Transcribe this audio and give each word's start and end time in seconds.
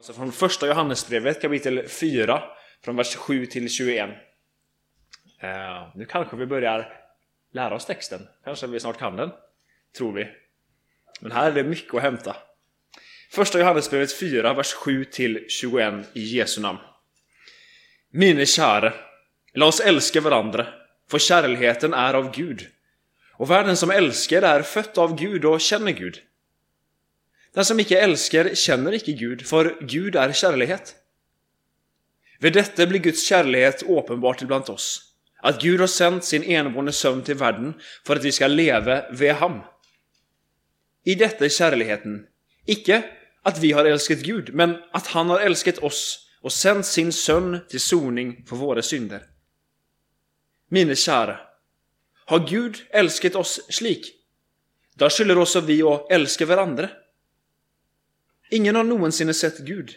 Alltså 0.00 0.12
från 0.12 0.32
första 0.32 0.66
Johannesbrevet 0.66 1.42
kapitel 1.42 1.88
4 1.88 2.42
från 2.84 2.96
vers 2.96 3.16
7 3.16 3.46
till 3.46 3.70
21. 3.70 4.08
Uh, 4.08 5.50
eh, 5.50 5.88
nu 5.94 6.04
kanske 6.04 6.36
vi 6.36 6.46
börjar 6.46 6.92
lära 7.52 7.74
oss 7.74 7.86
texten. 7.86 8.28
Kanske 8.44 8.66
vi 8.66 8.80
snart 8.80 8.98
kan 8.98 9.16
den. 9.16 9.30
Tror 9.96 10.12
vi. 10.12 10.28
Men 11.20 11.32
här 11.32 11.50
är 11.50 11.54
det 11.54 11.64
mycket 11.64 11.94
att 11.94 12.02
hämta. 12.02 12.36
Första 13.30 13.58
Johannesbrevet 13.58 14.18
4, 14.18 14.54
vers 14.54 14.72
7 14.72 15.04
till 15.04 15.46
21 15.48 15.94
i 16.12 16.22
Jesu 16.22 16.60
namn. 16.60 16.78
Mine 18.10 18.46
käre, 18.46 18.92
låt 19.52 19.68
oss 19.68 19.80
älska 19.80 20.20
varandra, 20.20 20.66
för 21.10 21.18
kärleken 21.18 21.94
är 21.94 22.14
av 22.14 22.34
Gud. 22.34 22.66
Och 23.32 23.50
världen 23.50 23.76
som 23.76 23.90
älskar 23.90 24.42
är 24.42 24.62
fött 24.62 24.98
av 24.98 25.16
Gud 25.16 25.44
och 25.44 25.60
känner 25.60 25.92
Gud. 25.92 26.22
Den 27.54 27.64
som 27.64 27.80
icke 27.80 28.00
älskar 28.00 28.54
känner 28.54 28.94
icke 28.94 29.12
Gud, 29.12 29.46
för 29.46 29.76
Gud 29.80 30.16
är 30.16 30.32
kärlighet. 30.32 30.94
Vid 32.38 32.52
detta 32.52 32.86
blir 32.86 33.00
Guds 33.00 33.26
kärlighet 33.26 33.82
uppenbar 33.82 34.36
ibland 34.42 34.68
oss, 34.68 35.14
att 35.42 35.62
Gud 35.62 35.80
har 35.80 35.86
sänt 35.86 36.24
sin 36.24 36.42
enbårne 36.42 36.92
son 36.92 37.22
till 37.22 37.34
världen 37.34 37.74
för 38.06 38.16
att 38.16 38.24
vi 38.24 38.32
ska 38.32 38.46
leva 38.46 39.10
vid 39.10 39.32
ham. 39.32 39.60
I 41.04 41.14
detta 41.14 41.44
är 41.44 41.48
kärleken, 41.48 42.26
icke 42.66 43.04
att 43.42 43.58
vi 43.58 43.72
har 43.72 43.84
älskat 43.84 44.18
Gud, 44.18 44.54
men 44.54 44.76
att 44.92 45.06
han 45.06 45.30
har 45.30 45.40
älskat 45.40 45.78
oss 45.78 46.28
och 46.42 46.52
sänt 46.52 46.86
sin 46.86 47.12
son 47.12 47.58
till 47.68 47.80
soning 47.80 48.44
för 48.48 48.56
våra 48.56 48.82
synder. 48.82 49.22
Mine 50.68 50.96
kära, 50.96 51.40
har 52.24 52.48
Gud 52.48 52.76
älskat 52.90 53.34
oss 53.34 53.60
slik? 53.68 54.06
Då 54.94 55.10
skyller 55.10 55.38
oss 55.38 55.56
vi 55.56 55.82
att 55.82 56.12
älska 56.12 56.46
varandra. 56.46 56.88
Ingen 58.50 58.74
har 58.76 58.84
någonsin 58.84 59.34
sett 59.34 59.58
Gud. 59.58 59.90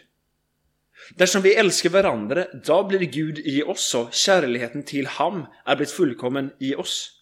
Därsom 1.16 1.42
vi 1.42 1.54
älskar 1.54 1.90
varandra, 1.90 2.46
då 2.64 2.84
blir 2.84 2.98
Gud 2.98 3.38
i 3.38 3.62
oss 3.62 3.94
och 3.94 4.12
kärleken 4.12 4.82
till 4.82 5.06
ham 5.06 5.46
är 5.64 5.76
blivit 5.76 5.92
fullkommen 5.92 6.50
i 6.60 6.74
oss. 6.74 7.20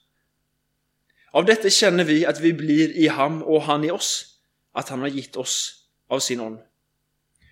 Av 1.33 1.45
detta 1.45 1.71
känner 1.71 2.05
vi 2.05 2.27
att 2.27 2.41
vi 2.41 2.53
blir 2.53 2.97
i 2.97 3.09
ham 3.09 3.43
och 3.43 3.63
han 3.63 3.85
i 3.85 3.91
oss, 3.91 4.39
att 4.73 4.89
han 4.89 5.01
har 5.01 5.09
gett 5.09 5.37
oss 5.37 5.87
av 6.09 6.19
sin 6.19 6.41
on. 6.41 6.59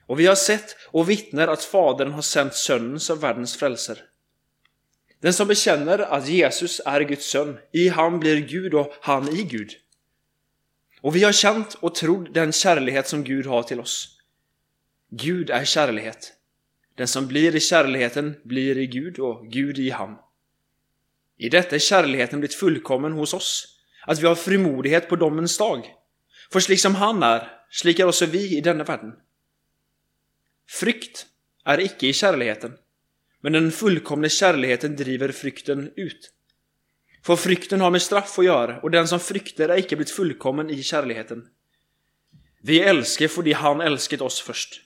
Och 0.06 0.20
vi 0.20 0.26
har 0.26 0.34
sett 0.34 0.76
och 0.86 1.10
vittnar 1.10 1.48
att 1.48 1.64
Fadern 1.64 2.10
har 2.10 2.22
sänt 2.22 2.54
Sonen 2.54 3.00
som 3.00 3.18
världens 3.18 3.56
frälsare. 3.56 3.98
Den 5.20 5.34
som 5.34 5.48
bekänner 5.48 5.98
att 5.98 6.28
Jesus 6.28 6.80
är 6.84 7.00
Guds 7.00 7.30
son, 7.30 7.58
i 7.72 7.88
han 7.88 8.20
blir 8.20 8.36
Gud 8.36 8.74
och 8.74 8.94
han 9.00 9.28
i 9.28 9.42
Gud. 9.42 9.70
Och 11.00 11.16
vi 11.16 11.24
har 11.24 11.32
känt 11.32 11.74
och 11.74 11.94
trott 11.94 12.34
den 12.34 12.52
kärlighet 12.52 13.08
som 13.08 13.24
Gud 13.24 13.46
har 13.46 13.62
till 13.62 13.80
oss. 13.80 14.18
Gud 15.10 15.50
är 15.50 15.64
kärlighet. 15.64 16.32
Den 16.94 17.08
som 17.08 17.26
blir 17.26 17.56
i 17.56 17.60
kärleken 17.60 18.36
blir 18.44 18.78
i 18.78 18.86
Gud 18.86 19.18
och 19.18 19.46
Gud 19.46 19.78
i 19.78 19.90
ham. 19.90 20.16
I 21.36 21.48
detta 21.48 21.74
är 21.74 21.78
kärleken 21.78 22.40
blivit 22.40 22.54
fullkommen 22.54 23.12
hos 23.12 23.34
oss, 23.34 23.78
att 24.06 24.18
vi 24.18 24.26
har 24.26 24.34
frimodighet 24.34 25.08
på 25.08 25.16
domens 25.16 25.58
dag. 25.58 25.94
För 26.52 26.60
slik 26.60 26.80
som 26.80 26.94
han 26.94 27.22
är, 27.22 27.48
slik 27.70 27.98
är 27.98 28.06
också 28.06 28.26
vi 28.26 28.56
i 28.56 28.60
denna 28.60 28.84
världen. 28.84 29.12
Frykt 30.68 31.26
är 31.64 31.80
icke 31.80 32.06
i 32.06 32.12
kärleken, 32.12 32.72
men 33.40 33.52
den 33.52 33.72
fullkomna 33.72 34.28
kärleken 34.28 34.96
driver 34.96 35.32
frykten 35.32 35.92
ut. 35.96 36.30
För 37.22 37.36
frykten 37.36 37.80
har 37.80 37.90
med 37.90 38.02
straff 38.02 38.38
att 38.38 38.44
göra, 38.44 38.80
och 38.80 38.90
den 38.90 39.08
som 39.08 39.20
frykter 39.20 39.68
är 39.68 39.78
icke 39.78 39.96
blivit 39.96 40.14
fullkommen 40.14 40.70
i 40.70 40.82
kärleken. 40.82 41.48
Vi 42.62 42.80
älskar 42.80 43.28
för 43.28 43.54
han 43.54 43.80
älskat 43.80 44.20
oss 44.20 44.40
först. 44.40 44.80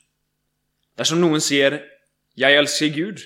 Där 0.96 1.04
som 1.04 1.20
någon 1.20 1.40
säger 1.40 1.84
”Jag 2.34 2.54
älskar 2.54 2.86
Gud” 2.86 3.18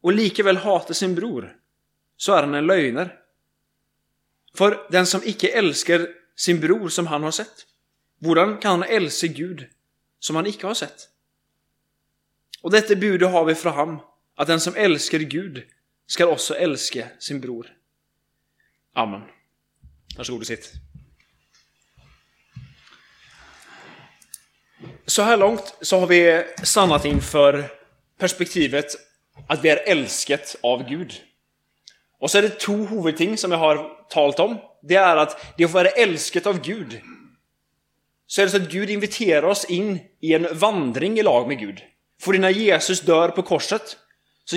och 0.00 0.12
likaväl 0.12 0.56
hatar 0.56 0.94
sin 0.94 1.14
bror, 1.14 1.56
så 2.16 2.32
är 2.32 2.42
han 2.42 2.54
en 2.54 2.66
lögner. 2.66 3.18
För 4.54 4.86
den 4.90 5.06
som 5.06 5.20
icke 5.24 5.48
älskar 5.48 6.08
sin 6.36 6.60
bror 6.60 6.88
som 6.88 7.06
han 7.06 7.22
har 7.22 7.30
sett, 7.30 7.66
hurdan 8.20 8.58
kan 8.58 8.70
han 8.70 8.90
älska 8.90 9.26
Gud 9.26 9.66
som 10.18 10.36
han 10.36 10.46
icke 10.46 10.66
har 10.66 10.74
sett? 10.74 11.08
Och 12.62 12.70
detta 12.70 12.96
budet 12.96 13.30
har 13.30 13.44
vi 13.44 13.54
från 13.54 13.72
ham, 13.72 14.00
att 14.34 14.46
den 14.46 14.60
som 14.60 14.74
älskar 14.76 15.18
Gud 15.18 15.62
skall 16.06 16.28
också 16.28 16.54
älska 16.54 17.08
sin 17.18 17.40
bror. 17.40 17.77
Amen. 18.98 19.20
Varsågod 20.16 20.40
och 20.40 20.46
sitt. 20.46 20.72
Så 25.06 25.22
här 25.22 25.36
långt 25.36 25.74
så 25.80 26.00
har 26.00 26.06
vi 26.06 26.44
stannat 26.62 27.04
inför 27.04 27.70
perspektivet 28.18 28.86
att 29.48 29.64
vi 29.64 29.68
är 29.68 29.88
älsket 29.88 30.56
av 30.62 30.88
Gud. 30.88 31.12
Och 32.20 32.30
så 32.30 32.38
är 32.38 32.42
det 32.42 32.48
två 32.48 32.72
huvudting 32.72 33.36
som 33.36 33.52
jag 33.52 33.58
har 33.58 34.06
talat 34.10 34.40
om. 34.40 34.58
Det 34.82 34.94
är 34.94 35.16
att 35.16 35.54
det 35.56 35.64
att 35.64 35.70
vara 35.70 35.88
älsket 35.88 36.46
av 36.46 36.60
Gud. 36.60 37.00
Så 38.26 38.40
är 38.40 38.46
det 38.46 38.50
så 38.50 38.56
att 38.56 38.70
Gud 38.70 38.90
inviterar 38.90 39.42
oss 39.42 39.64
in 39.64 39.98
i 40.20 40.34
en 40.34 40.58
vandring 40.58 41.18
i 41.18 41.22
lag 41.22 41.48
med 41.48 41.58
Gud. 41.58 41.80
För 42.20 42.32
när 42.32 42.50
Jesus 42.50 43.00
dör 43.00 43.28
på 43.28 43.42
korset 43.42 43.96
så 44.44 44.56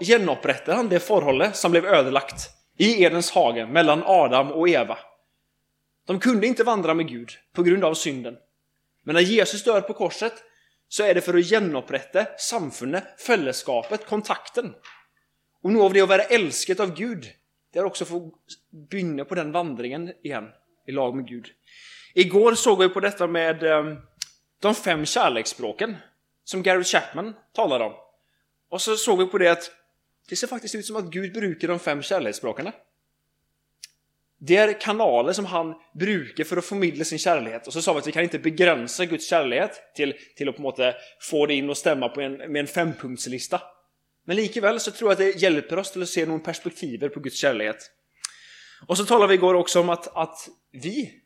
genupprättar 0.00 0.74
han 0.74 0.88
det 0.88 1.00
förhållet 1.00 1.56
som 1.56 1.70
blev 1.70 1.86
ödelagt 1.86 2.50
i 2.78 3.02
Edens 3.02 3.30
hage 3.30 3.66
mellan 3.66 4.02
Adam 4.06 4.52
och 4.52 4.68
Eva. 4.68 4.98
De 6.06 6.20
kunde 6.20 6.46
inte 6.46 6.64
vandra 6.64 6.94
med 6.94 7.08
Gud 7.08 7.30
på 7.52 7.62
grund 7.62 7.84
av 7.84 7.94
synden. 7.94 8.36
Men 9.02 9.14
när 9.14 9.22
Jesus 9.22 9.64
dör 9.64 9.80
på 9.80 9.94
korset 9.94 10.32
så 10.88 11.02
är 11.02 11.14
det 11.14 11.20
för 11.20 11.38
att 11.38 11.48
genupprätta 11.48 12.26
samfundet, 12.38 13.20
fällskapet, 13.20 14.06
kontakten. 14.06 14.74
Och 15.62 15.72
något 15.72 15.84
av 15.84 15.92
det 15.92 16.00
att 16.00 16.08
vara 16.08 16.22
älsket 16.22 16.80
av 16.80 16.94
Gud, 16.94 17.26
det 17.72 17.78
är 17.78 17.84
också 17.84 18.04
att 18.04 18.10
få 18.10 18.32
börja 18.90 19.24
på 19.24 19.34
den 19.34 19.52
vandringen 19.52 20.12
igen 20.22 20.48
i 20.86 20.92
lag 20.92 21.16
med 21.16 21.28
Gud. 21.28 21.46
Igår 22.14 22.54
såg 22.54 22.78
vi 22.78 22.88
på 22.88 23.00
detta 23.00 23.26
med 23.26 23.62
ehm, 23.62 23.96
de 24.60 24.74
fem 24.74 25.06
kärleksspråken 25.06 25.96
som 26.44 26.62
Gary 26.62 26.84
Chapman 26.84 27.34
talade 27.52 27.84
om. 27.84 27.92
Och 28.70 28.80
så 28.80 28.96
såg 28.96 29.18
vi 29.18 29.26
på 29.26 29.38
det 29.38 29.48
att 29.48 29.70
det 30.28 30.36
ser 30.36 30.46
faktiskt 30.46 30.74
ut 30.74 30.86
som 30.86 30.96
att 30.96 31.04
Gud 31.04 31.32
brukar 31.32 31.68
de 31.68 31.78
fem 31.78 32.02
kärleksspråken. 32.02 32.70
Det 34.38 34.56
är 34.56 34.80
kanaler 34.80 35.32
som 35.32 35.44
han 35.44 35.74
brukar 35.94 36.44
för 36.44 36.56
att 36.56 36.64
förmedla 36.64 37.04
sin 37.04 37.18
kärlek. 37.18 37.66
Och 37.66 37.72
så 37.72 37.82
sa 37.82 37.92
vi 37.92 37.98
att 37.98 38.06
vi 38.06 38.12
kan 38.12 38.22
inte 38.22 38.38
begränsa 38.38 39.04
Guds 39.04 39.26
kärlek 39.26 39.70
till, 39.94 40.14
till 40.36 40.48
att 40.48 40.56
på 40.56 40.62
måte 40.62 40.94
få 41.20 41.46
det 41.46 41.54
in 41.54 41.70
och 41.70 41.76
stämma 41.76 42.08
på 42.08 42.20
en, 42.20 42.32
med 42.32 42.60
en 42.60 42.66
fempunktslista. 42.66 43.62
Men 44.24 44.36
likväl 44.36 44.80
så 44.80 44.90
tror 44.90 45.10
jag 45.10 45.12
att 45.12 45.18
det 45.34 45.42
hjälper 45.42 45.78
oss 45.78 45.92
till 45.92 46.02
att 46.02 46.08
se 46.08 46.26
någon 46.26 46.42
perspektiver 46.42 47.08
på 47.08 47.20
Guds 47.20 47.36
kärlek. 47.36 47.76
Och 48.86 48.98
så 48.98 49.04
talade 49.04 49.28
vi 49.28 49.34
igår 49.34 49.54
också 49.54 49.80
om 49.80 49.88
att, 49.88 50.16
att 50.16 50.48
vi 50.72 51.20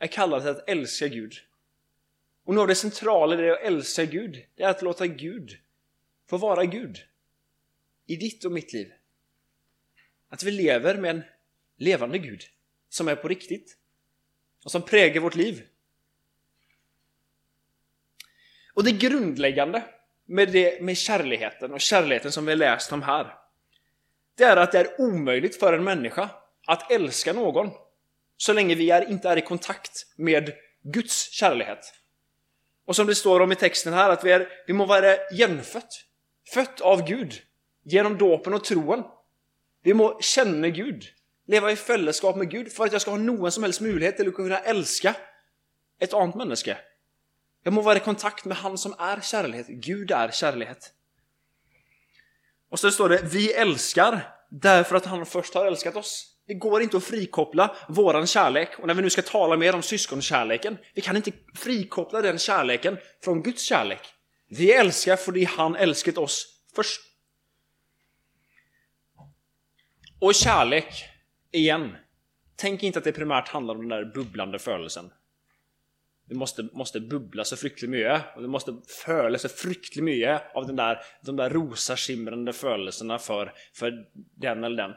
är 0.00 0.06
kallade 0.06 0.42
till 0.42 0.50
att 0.50 0.68
älska 0.68 1.08
Gud. 1.08 1.32
Och 2.46 2.54
något 2.54 2.62
av 2.62 2.68
det 2.68 2.74
centrala 2.74 3.34
i 3.34 3.42
det 3.42 3.52
att 3.52 3.62
älska 3.62 4.04
Gud, 4.04 4.36
det 4.56 4.62
är 4.62 4.68
att 4.68 4.82
låta 4.82 5.06
Gud 5.06 5.50
få 6.30 6.36
vara 6.36 6.64
Gud 6.64 6.98
i 8.06 8.16
ditt 8.16 8.44
och 8.44 8.52
mitt 8.52 8.72
liv. 8.72 8.92
Att 10.28 10.42
vi 10.42 10.50
lever 10.50 10.96
med 10.96 11.10
en 11.10 11.22
levande 11.76 12.18
Gud 12.18 12.42
som 12.88 13.08
är 13.08 13.16
på 13.16 13.28
riktigt 13.28 13.76
och 14.64 14.70
som 14.70 14.82
präger 14.82 15.20
vårt 15.20 15.34
liv. 15.34 15.66
Och 18.74 18.84
det 18.84 18.92
grundläggande 18.92 19.82
med, 20.24 20.52
det, 20.52 20.82
med 20.82 20.96
kärleken 20.96 21.72
och 21.72 21.80
kärleken 21.80 22.32
som 22.32 22.46
vi 22.46 22.52
har 22.52 22.56
läst 22.56 22.92
om 22.92 23.02
här 23.02 23.44
det 24.34 24.44
är 24.44 24.56
att 24.56 24.72
det 24.72 24.78
är 24.78 25.00
omöjligt 25.00 25.56
för 25.56 25.72
en 25.72 25.84
människa 25.84 26.30
att 26.66 26.90
älska 26.90 27.32
någon 27.32 27.70
så 28.36 28.52
länge 28.52 28.74
vi 28.74 28.90
är, 28.90 29.10
inte 29.10 29.28
är 29.28 29.36
i 29.36 29.40
kontakt 29.40 30.06
med 30.16 30.52
Guds 30.82 31.30
kärlek. 31.30 31.78
Och 32.86 32.96
som 32.96 33.06
det 33.06 33.14
står 33.14 33.40
om 33.40 33.52
i 33.52 33.56
texten 33.56 33.92
här, 33.92 34.10
att 34.10 34.24
vi, 34.24 34.32
är, 34.32 34.48
vi 34.66 34.72
må 34.72 34.86
vara 34.86 35.16
genfött, 35.36 36.04
fött 36.54 36.80
av 36.80 37.06
Gud, 37.06 37.34
genom 37.84 38.18
dåpen 38.18 38.54
och 38.54 38.64
troen. 38.64 39.02
Vi 39.82 39.94
må 39.94 40.18
känna 40.20 40.68
Gud, 40.68 41.04
leva 41.46 41.72
i 41.72 41.76
fällskap 41.76 42.36
med 42.36 42.50
Gud 42.50 42.72
för 42.72 42.84
att 42.84 42.92
jag 42.92 43.00
ska 43.00 43.10
ha 43.10 43.18
någon 43.18 43.52
som 43.52 43.62
helst 43.62 43.80
möjlighet 43.80 44.16
till 44.16 44.28
att 44.28 44.34
kunna 44.34 44.58
älska 44.58 45.16
ett 46.00 46.14
annat 46.14 46.34
människa. 46.34 46.76
Jag 47.62 47.72
må 47.72 47.80
vara 47.80 47.96
i 47.96 48.00
kontakt 48.00 48.44
med 48.44 48.56
han 48.56 48.78
som 48.78 48.94
är 48.98 49.20
kärlighet. 49.20 49.66
Gud 49.68 50.10
är 50.10 50.30
kärlighet. 50.30 50.92
Och 52.70 52.80
så 52.80 52.90
står 52.90 53.08
det, 53.08 53.20
vi 53.22 53.52
älskar 53.52 54.34
därför 54.50 54.96
att 54.96 55.06
han 55.06 55.26
först 55.26 55.54
har 55.54 55.66
älskat 55.66 55.96
oss. 55.96 56.30
Det 56.46 56.54
går 56.54 56.82
inte 56.82 56.96
att 56.96 57.04
frikoppla 57.04 57.76
våran 57.88 58.26
kärlek. 58.26 58.78
Och 58.78 58.86
när 58.86 58.94
vi 58.94 59.02
nu 59.02 59.10
ska 59.10 59.22
tala 59.22 59.56
mer 59.56 59.74
om 59.74 59.82
syskonkärleken, 59.82 60.78
vi 60.94 61.00
kan 61.00 61.16
inte 61.16 61.32
frikoppla 61.54 62.22
den 62.22 62.38
kärleken 62.38 62.98
från 63.24 63.42
Guds 63.42 63.62
kärlek. 63.62 64.00
Vi 64.48 64.72
älskar 64.72 65.16
för 65.16 65.32
det 65.32 65.44
han 65.44 65.76
älskat 65.76 66.18
oss 66.18 66.46
först. 66.74 67.00
Och 70.24 70.34
kärlek, 70.34 71.04
igen. 71.52 71.96
Tänk 72.56 72.82
inte 72.82 72.98
att 72.98 73.04
det 73.04 73.12
primärt 73.12 73.48
handlar 73.48 73.74
om 73.74 73.88
den 73.88 73.88
där 73.88 74.12
bubblande 74.14 74.58
födelsen. 74.58 75.10
det 76.28 76.34
måste, 76.34 76.68
måste 76.72 77.00
bubbla 77.00 77.44
så 77.44 77.56
fryktligt 77.56 77.90
mycket 77.90 78.22
och 78.36 78.42
det 78.42 78.48
måste 78.48 78.76
föla 79.04 79.38
så 79.38 79.48
fryktligt 79.48 80.04
mycket 80.04 80.42
av 80.54 80.66
den 80.66 80.76
där, 80.76 80.98
de 81.22 81.36
där 81.36 81.50
rosaskimrande 81.50 82.52
födelserna 82.52 83.18
för, 83.18 83.52
för 83.74 83.92
den 84.40 84.64
eller 84.64 84.76
den. 84.76 84.90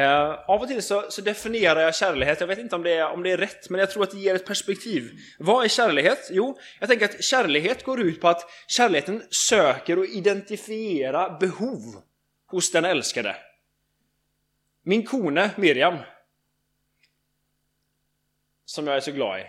Eh, 0.00 0.50
av 0.50 0.60
och 0.60 0.68
till 0.68 0.82
så, 0.82 1.04
så, 1.08 1.22
definierar 1.22 1.80
jag 1.80 1.94
kärlighet, 1.94 2.40
jag 2.40 2.46
vet 2.46 2.58
inte 2.58 2.76
om 2.76 2.82
det, 2.82 2.92
är, 2.92 3.10
om 3.10 3.22
det 3.22 3.30
är 3.30 3.36
rätt, 3.36 3.70
men 3.70 3.80
jag 3.80 3.90
tror 3.90 4.02
att 4.02 4.10
det 4.10 4.18
ger 4.18 4.34
ett 4.34 4.46
perspektiv. 4.46 5.10
Vad 5.38 5.64
är 5.64 5.68
kärlighet? 5.68 6.28
Jo, 6.30 6.58
jag 6.80 6.88
tänker 6.88 7.04
att 7.04 7.24
kärlighet 7.24 7.84
går 7.84 8.00
ut 8.00 8.20
på 8.20 8.28
att 8.28 8.50
kärleken 8.68 9.22
söker 9.48 9.98
och 9.98 10.06
identifiera 10.06 11.38
behov 11.38 11.80
hos 12.46 12.72
den 12.72 12.84
älskade. 12.84 13.36
Min 14.82 15.06
kone 15.06 15.50
Miriam, 15.56 15.98
som 18.64 18.86
jag 18.86 18.96
är 18.96 19.00
så 19.00 19.12
glad 19.12 19.40
i, 19.40 19.44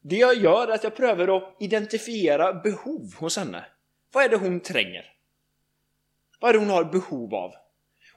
det 0.00 0.16
jag 0.16 0.34
gör 0.34 0.68
är 0.68 0.72
att 0.72 0.84
jag 0.84 0.96
prövar 0.96 1.36
att 1.36 1.56
identifiera 1.60 2.52
behov 2.52 3.14
hos 3.18 3.36
henne. 3.36 3.64
Vad 4.12 4.24
är 4.24 4.28
det 4.28 4.36
hon 4.36 4.60
tränger? 4.60 5.12
Vad 6.40 6.48
är 6.48 6.52
det 6.52 6.58
hon 6.58 6.70
har 6.70 6.84
behov 6.84 7.34
av? 7.34 7.52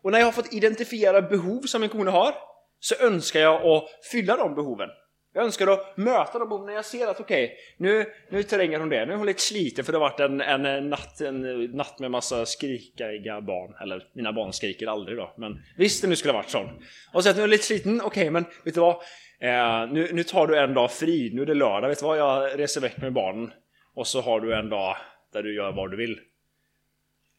Och 0.02 0.12
när 0.12 0.20
jag 0.20 0.26
har 0.26 0.32
fått 0.32 0.54
identifiera 0.54 1.22
behov 1.22 1.62
som 1.62 1.84
en 1.84 1.90
kone 1.90 2.12
har, 2.12 2.36
så 2.80 2.96
önskar 2.96 3.40
jag 3.40 3.66
att 3.66 3.90
fylla 4.12 4.38
de 4.38 4.56
behoven. 4.56 4.90
Jag 5.36 5.46
önskar 5.46 5.68
att 5.68 5.98
möta 5.98 6.40
de 6.40 6.66
när 6.66 6.74
jag 6.74 6.86
ser 6.86 7.08
att 7.08 7.20
okej, 7.20 7.46
okay, 7.46 7.58
nu, 7.78 8.06
nu 8.30 8.44
tränger 8.44 8.80
hon 8.80 8.90
det. 8.90 9.06
Nu 9.06 9.14
är 9.14 9.18
hon 9.18 9.26
lite 9.26 9.42
sliten 9.42 9.86
för 9.86 9.92
det 9.92 9.98
har 9.98 10.10
varit 10.10 10.20
en, 10.20 10.42
en, 10.42 10.90
natt, 10.90 11.22
en 11.22 11.66
natt 11.66 12.00
med 12.00 12.12
massa 12.12 12.46
skrikiga 12.46 13.42
barn. 13.42 13.76
Eller 13.82 14.08
mina 14.14 14.34
barn 14.34 14.54
skriker 14.54 14.88
aldrig 14.88 15.18
då, 15.18 15.34
men 15.38 15.62
visst 15.78 16.02
det 16.02 16.08
nu 16.08 16.16
skulle 16.16 16.34
ha 16.34 16.40
varit 16.40 16.50
sån. 16.50 16.70
Och 17.14 17.24
så 17.24 17.30
att 17.30 17.38
nu 17.38 17.44
är 17.44 17.48
lite 17.48 17.64
sliten, 17.64 18.02
okej 18.02 18.08
okay, 18.08 18.30
men 18.30 18.46
vet 18.64 18.74
du 18.74 18.82
vad? 18.82 18.96
Eh, 19.40 19.92
nu, 19.92 20.10
nu 20.14 20.24
tar 20.24 20.48
du 20.48 20.60
en 20.60 20.74
dag 20.74 20.92
fri, 20.92 21.32
nu 21.34 21.42
är 21.42 21.46
det 21.46 21.54
lördag, 21.54 21.90
vet 21.90 22.00
du 22.00 22.06
vad? 22.06 22.18
Jag 22.18 22.60
reser 22.60 22.82
väck 22.82 22.98
med 22.98 23.14
barnen. 23.14 23.52
Och 23.94 24.08
så 24.08 24.22
har 24.22 24.40
du 24.40 24.56
en 24.56 24.70
dag 24.70 24.98
där 25.34 25.44
du 25.44 25.56
gör 25.56 25.72
vad 25.72 25.92
du 25.92 25.98
vill. 25.98 26.20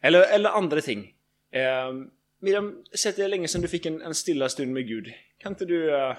Eller, 0.02 0.34
eller 0.34 0.50
andra 0.50 0.80
ting. 0.80 1.12
Eh, 1.52 1.92
Miriam, 2.40 2.84
sett 2.94 3.16
det 3.16 3.28
länge 3.28 3.48
sedan 3.48 3.62
du 3.62 3.68
fick 3.68 3.86
en, 3.86 4.02
en, 4.02 4.14
stilla 4.14 4.48
stund 4.48 4.72
med 4.72 4.86
Gud. 4.86 5.12
Kan 5.38 5.52
inte 5.52 5.64
du, 5.64 5.94
Eh, 5.94 6.16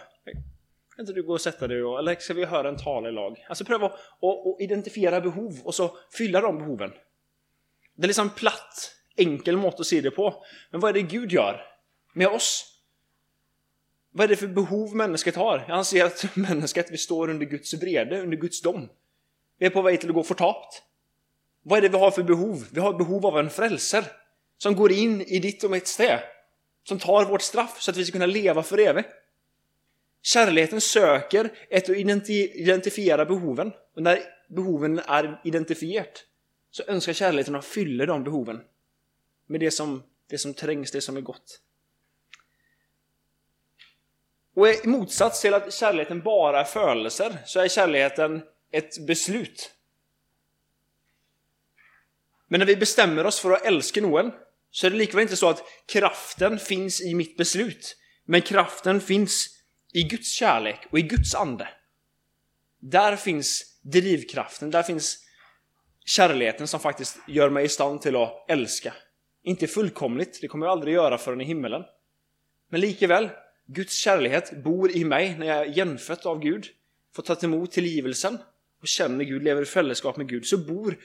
kan 0.95 1.03
inte 1.03 1.13
du 1.13 1.24
gå 1.24 1.33
och 1.33 1.42
sätta 1.42 1.68
dig 1.68 1.83
och, 1.83 2.00
eller 2.00 2.15
ska 2.15 2.33
vi 2.33 2.45
höra 2.45 2.69
en 2.69 2.77
tal 2.77 3.07
i 3.07 3.12
lag? 3.12 3.45
Alltså 3.50 3.65
pröva 3.65 3.86
att 3.86 4.59
identifiera 4.59 5.21
behov 5.21 5.59
och 5.63 5.75
så 5.75 5.97
fylla 6.12 6.42
de 6.42 6.57
behoven. 6.57 6.92
Det 7.95 8.03
är 8.03 8.07
liksom 8.07 8.30
platt, 8.30 8.95
enkel 9.15 9.57
mått 9.57 9.80
att 9.80 9.86
se 9.86 10.01
det 10.01 10.12
på. 10.12 10.45
Men 10.71 10.80
vad 10.80 10.89
är 10.89 10.94
det 10.94 11.01
Gud 11.01 11.31
gör 11.31 11.62
med 12.13 12.27
oss? 12.27 12.71
Vad 14.12 14.24
är 14.24 14.27
det 14.27 14.36
för 14.36 14.47
behov 14.47 14.95
människan 14.95 15.33
har? 15.36 15.65
Jag 15.68 15.77
anser 15.77 16.06
att 16.06 16.36
människan, 16.36 16.83
vi 16.89 16.97
står 16.97 17.30
under 17.30 17.45
Guds 17.45 17.74
vrede, 17.74 18.21
under 18.21 18.38
Guds 18.38 18.62
dom. 18.62 18.89
Vi 19.57 19.65
är 19.65 19.69
på 19.69 19.81
väg 19.81 20.00
till 20.00 20.09
att 20.09 20.15
gå 20.15 20.24
förtapt. 20.24 20.83
Vad 21.63 21.77
är 21.77 21.81
det 21.81 21.89
vi 21.89 21.97
har 21.97 22.12
för 22.12 22.24
behov? 22.24 22.68
Vi 22.71 22.80
har 22.80 22.94
behov 22.94 23.25
av 23.25 23.39
en 23.39 23.50
frälsare 23.50 24.06
som 24.57 24.75
går 24.75 24.92
in 24.92 25.21
i 25.21 25.39
ditt 25.39 25.63
och 25.63 25.71
mitt 25.71 25.88
ställe, 25.88 26.24
Som 26.83 27.00
tar 27.00 27.25
vårt 27.25 27.42
straff 27.42 27.81
så 27.81 27.92
att 27.92 27.97
vi 27.97 28.06
ska 28.06 28.12
kunna 28.12 28.25
leva 28.25 28.63
för 28.63 28.77
evigt. 28.77 29.09
Kärleken 30.25 30.81
söker 30.81 31.57
ett 31.69 31.89
att 31.89 31.95
identifiera 31.95 33.25
behoven. 33.25 33.72
Och 33.95 34.04
när 34.04 34.19
behoven 34.48 35.00
är 35.00 35.42
identifierat 35.44 36.25
så 36.72 36.83
önskar 36.88 37.13
kärleken 37.13 37.56
att 37.56 37.66
fylla 37.66 38.06
de 38.06 38.24
behoven 38.24 38.62
med 39.48 39.60
det 39.60 39.72
som, 39.72 40.04
det 40.30 40.38
som 40.38 40.54
trängs, 40.54 40.92
det 40.92 41.01
som 41.01 41.18
är 41.18 41.22
gott. 41.22 41.62
Och 44.56 44.68
i 44.68 44.88
motsats 44.88 45.42
till 45.42 45.54
att 45.54 45.74
kärleken 45.74 46.22
bara 46.22 46.60
är 46.60 46.63
födelser 46.63 47.38
så 47.45 47.60
är 47.60 47.68
kärleken 47.68 48.42
ett 48.71 49.06
beslut. 49.07 49.71
Men 52.48 52.60
när 52.60 52.68
vi 52.68 52.75
bestämmer 52.75 53.25
oss 53.25 53.39
för 53.39 53.51
att 53.51 53.66
älska 53.66 54.01
någon 54.01 54.31
så 54.71 54.88
är 54.88 54.92
det 54.92 54.98
likväl 54.98 55.21
inte 55.21 55.36
så 55.36 55.50
att 55.50 55.63
kraften 55.86 56.60
finns 56.60 57.01
i 57.01 57.16
mitt 57.16 57.38
beslut. 57.38 57.98
Men 58.24 58.42
kraften 58.42 59.01
finns 59.01 59.55
i 59.95 60.03
Guds 60.03 60.31
kärlek 60.31 60.80
och 60.92 61.00
i 61.00 61.01
Guds 61.01 61.36
ande. 61.36 61.68
Där 62.80 63.15
finns 63.15 63.80
drivkraften, 63.81 64.71
där 64.71 64.83
finns 64.83 65.18
kärleken 66.06 66.68
som 66.68 66.80
faktiskt 66.80 67.18
gör 67.27 67.50
mig 67.50 67.65
i 67.65 67.69
stånd 67.69 68.01
till 68.01 68.15
att 68.15 68.45
älska. 68.47 68.94
Inte 69.44 69.68
fullkomligt, 69.68 70.42
det 70.42 70.47
kommer 70.47 70.65
jag 70.65 70.71
aldrig 70.71 70.94
göra 70.94 71.18
förrän 71.18 71.42
i 71.42 71.45
himmelen. 71.45 71.83
Men 72.69 72.81
likväl, 72.81 73.30
Guds 73.65 73.95
kärlek 73.95 74.63
bor 74.63 74.92
i 74.92 75.06
mig 75.06 75.38
när 75.38 75.45
jag 75.45 75.57
är 75.57 75.77
jämfött 75.77 76.25
av 76.25 76.39
Gud, 76.39 76.65
får 77.15 77.24
ta 77.24 77.36
emot 77.44 77.71
tillgivelsen 77.71 78.38
och 78.81 78.88
känner 78.88 79.25
Gud, 79.25 79.44
lever 79.44 79.62
i 79.62 79.65
fällskap 79.65 80.18
med 80.18 80.30
Gud, 80.30 80.45
så 80.45 80.57
bor 80.57 80.97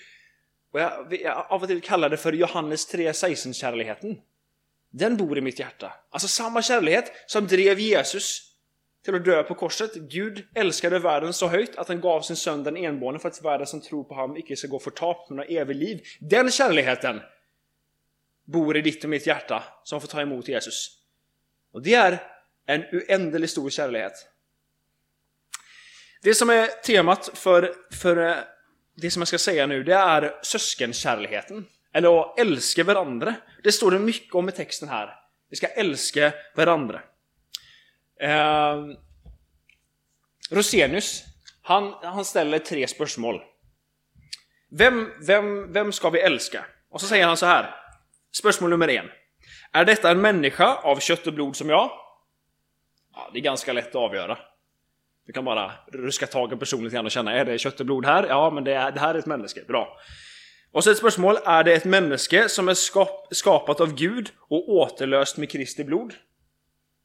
och 0.73 0.81
jag, 0.81 1.19
jag 1.21 1.47
av 1.49 1.63
och 1.63 1.69
till 1.69 1.81
kallar 1.81 2.09
det 2.09 2.17
för 2.17 2.33
Johannes 2.33 2.95
3.16-kärleken. 2.95 4.21
Den 4.91 5.17
bor 5.17 5.39
i 5.39 5.41
mitt 5.41 5.59
hjärta. 5.59 5.93
Alltså 6.11 6.29
samma 6.29 6.63
kärlek 6.63 7.05
som 7.27 7.47
drev 7.47 7.81
Jesus 7.81 8.50
till 9.05 9.15
att 9.15 9.25
dö 9.25 9.43
på 9.43 9.55
korset. 9.55 9.95
Gud 9.95 10.47
älskade 10.55 10.99
världen 10.99 11.33
så 11.33 11.49
högt 11.49 11.77
att 11.77 11.89
han 11.89 12.01
gav 12.01 12.21
sin 12.21 12.37
son 12.37 12.65
den 12.65 12.77
enbåne 12.77 13.19
för 13.19 13.29
att 13.29 13.45
världen 13.45 13.67
som 13.67 13.81
tror 13.81 14.05
på 14.05 14.15
honom 14.15 14.37
icke 14.37 14.57
ska 14.57 14.69
gå 14.69 14.79
förtapt 14.79 15.31
men 15.31 15.39
ha 15.39 15.45
evigt 15.45 15.81
liv. 15.81 16.03
Den 16.21 16.51
kärligheten 16.51 17.21
bor 18.45 18.77
i 18.77 18.83
ditt 18.83 19.05
och 19.05 19.11
mitt 19.11 19.27
hjärta 19.27 19.65
som 19.85 20.01
får 20.01 20.09
ta 20.09 20.21
emot 20.21 20.49
Jesus. 20.49 20.97
Och 21.73 21.83
det 21.83 21.95
är 21.95 22.23
en 22.67 22.85
oändligt 22.93 23.51
stor 23.51 23.71
kärlighet. 23.71 24.13
Det 26.23 26.35
som 26.35 26.51
är 26.51 26.67
temat 26.67 27.31
för, 27.35 27.75
för 27.93 28.17
eh, 28.17 28.37
det 28.97 29.11
som 29.11 29.21
jag 29.21 29.29
ska 29.29 29.39
säga 29.39 29.67
nu, 29.67 29.85
det 29.85 29.95
är 29.95 30.35
syskonkärleken, 30.43 31.67
Eller 31.93 32.21
att 32.21 32.39
älska 32.39 32.85
varandra. 32.85 33.35
Det 33.63 33.73
står 33.73 33.91
det 33.91 33.99
mycket 33.99 34.35
om 34.35 34.49
i 34.49 34.53
texten 34.53 34.89
här. 34.89 35.15
Vi 35.51 35.57
ska 35.57 35.67
älska 35.67 36.33
varandra. 36.57 37.03
Eh, 38.21 38.77
Rosenius, 40.51 41.25
han, 41.63 41.95
han 42.03 42.25
ställer 42.25 42.59
tre 42.59 42.87
spörsmål. 42.87 43.41
Vem, 44.71 45.13
vem, 45.27 45.73
vem 45.73 45.93
ska 45.93 46.11
vi 46.11 46.21
älska? 46.21 46.65
Och 46.91 47.01
så 47.01 47.07
säger 47.07 47.27
han 47.27 47.37
så 47.37 47.47
här. 47.47 47.75
Spörsmål 48.33 48.71
nummer 48.71 48.89
en. 48.89 49.11
Är 49.73 49.85
detta 49.85 50.11
en 50.11 50.21
människa 50.21 50.75
av 50.75 50.99
kött 50.99 51.27
och 51.27 51.33
blod 51.33 51.57
som 51.57 51.69
jag? 51.69 51.91
Ja, 53.15 53.31
det 53.33 53.39
är 53.39 53.43
ganska 53.43 53.73
lätt 53.73 53.89
att 53.89 53.95
avgöra. 53.95 54.39
Du 55.27 55.33
kan 55.33 55.45
bara 55.45 55.73
ruska 55.93 56.27
tag 56.27 56.53
i 56.53 56.57
personen 56.57 56.85
lite 56.85 56.95
grann 56.95 57.05
och 57.05 57.11
känna, 57.11 57.33
är 57.33 57.45
det 57.45 57.59
kött 57.59 57.81
och 57.81 57.87
blod 57.87 58.07
här? 58.07 58.27
Ja, 58.29 58.51
men 58.51 58.65
det, 58.65 58.75
är, 58.75 58.93
det 58.93 59.01
här 59.01 59.15
är 59.15 59.19
ett 59.19 59.27
människa. 59.27 59.61
Bra. 59.69 59.97
Och 60.73 60.85
så 60.85 60.91
ett 60.91 60.99
spörsmål, 60.99 61.39
är 61.45 61.65
det 61.65 61.73
ett 61.73 61.85
människa 61.85 62.49
som 62.49 62.69
är 62.69 62.75
skap, 62.75 63.29
skapat 63.31 63.81
av 63.81 63.95
Gud 63.95 64.31
och 64.49 64.69
återlöst 64.69 65.37
med 65.37 65.51
Kristi 65.51 65.85
blod? 65.85 66.15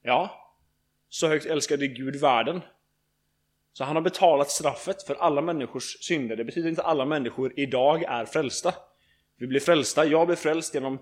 Ja. 0.01 0.44
Så 1.09 1.27
högt 1.27 1.45
älskade 1.45 1.87
Gud 1.87 2.15
världen. 2.15 2.61
Så 3.73 3.83
han 3.83 3.95
har 3.95 4.03
betalat 4.03 4.49
straffet 4.49 5.03
för 5.03 5.15
alla 5.15 5.41
människors 5.41 6.03
synder. 6.03 6.35
Det 6.35 6.45
betyder 6.45 6.69
inte 6.69 6.81
att 6.81 6.87
alla 6.87 7.05
människor 7.05 7.53
idag 7.55 8.03
är 8.03 8.25
frälsta. 8.25 8.73
Vi 9.37 9.47
blir 9.47 9.59
frälsta, 9.59 10.05
jag 10.05 10.27
blir 10.27 10.35
frälst 10.35 10.73
genom 10.73 10.99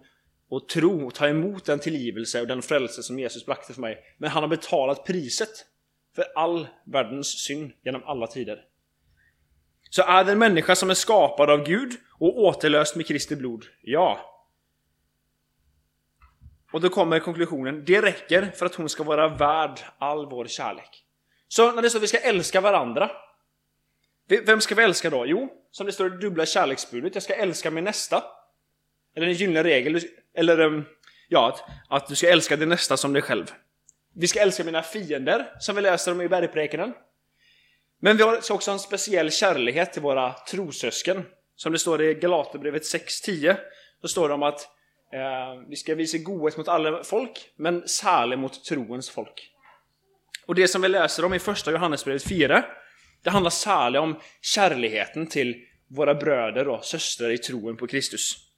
att 0.51 0.69
tro 0.69 1.07
och 1.07 1.13
ta 1.13 1.27
emot 1.27 1.65
den 1.65 1.79
tillgivelse 1.79 2.41
och 2.41 2.47
den 2.47 2.61
frälse 2.61 3.03
som 3.03 3.19
Jesus 3.19 3.45
bragte 3.45 3.73
för 3.73 3.81
mig. 3.81 3.97
Men 4.17 4.29
han 4.29 4.43
har 4.43 4.47
betalat 4.47 5.05
priset 5.05 5.49
för 6.15 6.25
all 6.35 6.67
världens 6.85 7.27
synd 7.27 7.71
genom 7.83 8.03
alla 8.03 8.27
tider. 8.27 8.65
Så 9.89 10.03
är 10.03 10.23
det 10.23 10.31
en 10.31 10.39
människa 10.39 10.75
som 10.75 10.89
är 10.89 10.93
skapad 10.93 11.49
av 11.49 11.65
Gud 11.65 11.91
och 12.19 12.37
återlöst 12.37 12.95
med 12.95 13.07
Kristi 13.07 13.35
blod? 13.35 13.65
Ja. 13.81 14.32
Och 16.73 16.81
då 16.81 16.89
kommer 16.89 17.19
konklusionen, 17.19 17.85
det 17.85 18.01
räcker 18.01 18.51
för 18.55 18.65
att 18.65 18.75
hon 18.75 18.89
ska 18.89 19.03
vara 19.03 19.27
värd 19.27 19.79
all 19.97 20.25
vår 20.25 20.45
kärlek. 20.45 21.03
Så 21.47 21.71
när 21.71 21.81
det 21.81 21.89
står 21.89 21.99
att 21.99 22.03
vi 22.03 22.07
ska 22.07 22.17
älska 22.17 22.61
varandra, 22.61 23.11
vem 24.45 24.61
ska 24.61 24.75
vi 24.75 24.83
älska 24.83 25.09
då? 25.09 25.25
Jo, 25.25 25.49
som 25.71 25.85
det 25.85 25.91
står 25.91 26.07
i 26.07 26.09
det 26.09 26.17
dubbla 26.17 26.45
kärleksbudet, 26.45 27.15
jag 27.15 27.23
ska 27.23 27.33
älska 27.33 27.71
min 27.71 27.83
nästa. 27.83 28.23
Eller 29.15 29.27
en 29.27 29.33
gyllene 29.33 29.63
regel, 29.63 30.01
eller 30.37 30.59
ehm, 30.59 30.83
ja, 31.29 31.47
att, 31.47 31.63
att 31.89 32.07
du 32.07 32.15
ska 32.15 32.31
älska 32.31 32.55
din 32.55 32.69
nästa 32.69 32.97
som 32.97 33.13
dig 33.13 33.21
själv. 33.21 33.45
Vi 34.15 34.27
ska 34.27 34.39
älska 34.39 34.63
mina 34.63 34.81
fiender, 34.81 35.55
som 35.59 35.75
vi 35.75 35.81
läser 35.81 36.11
om 36.11 36.21
i 36.21 36.29
bergpräkenen. 36.29 36.93
Men 37.99 38.17
vi 38.17 38.23
har 38.23 38.51
också 38.51 38.71
en 38.71 38.79
speciell 38.79 39.31
kärlighet 39.31 39.93
till 39.93 40.01
våra 40.01 40.33
trosösken. 40.33 41.25
Som 41.55 41.71
det 41.71 41.79
står 41.79 42.01
i 42.01 42.13
Galaterbrevet 42.13 42.83
6.10. 42.83 43.57
så 44.01 44.07
står 44.07 44.27
det 44.27 44.33
om 44.33 44.43
att 44.43 44.69
Eh, 45.13 45.63
vi 45.67 45.75
ska 45.75 45.95
visa 45.95 46.17
godhet 46.17 46.57
mot 46.57 46.67
alla 46.67 47.03
folk, 47.03 47.53
men 47.55 47.87
särskilt 47.87 48.39
mot 48.39 48.63
troens 48.63 49.09
folk. 49.09 49.51
Och 50.45 50.55
det 50.55 50.67
som 50.67 50.81
vi 50.81 50.87
läser 50.89 51.25
om 51.25 51.33
i 51.33 51.39
första 51.39 51.71
Johannesbrevet 51.71 52.23
4, 52.23 52.65
det 53.23 53.29
handlar 53.29 53.49
särskilt 53.49 53.97
om 53.97 54.19
kärleken 54.41 55.27
till 55.27 55.65
våra 55.87 56.15
bröder 56.15 56.67
och 56.67 56.85
systrar 56.85 57.29
i 57.29 57.37
troen 57.37 57.77
på 57.77 57.87
Kristus. 57.87 58.49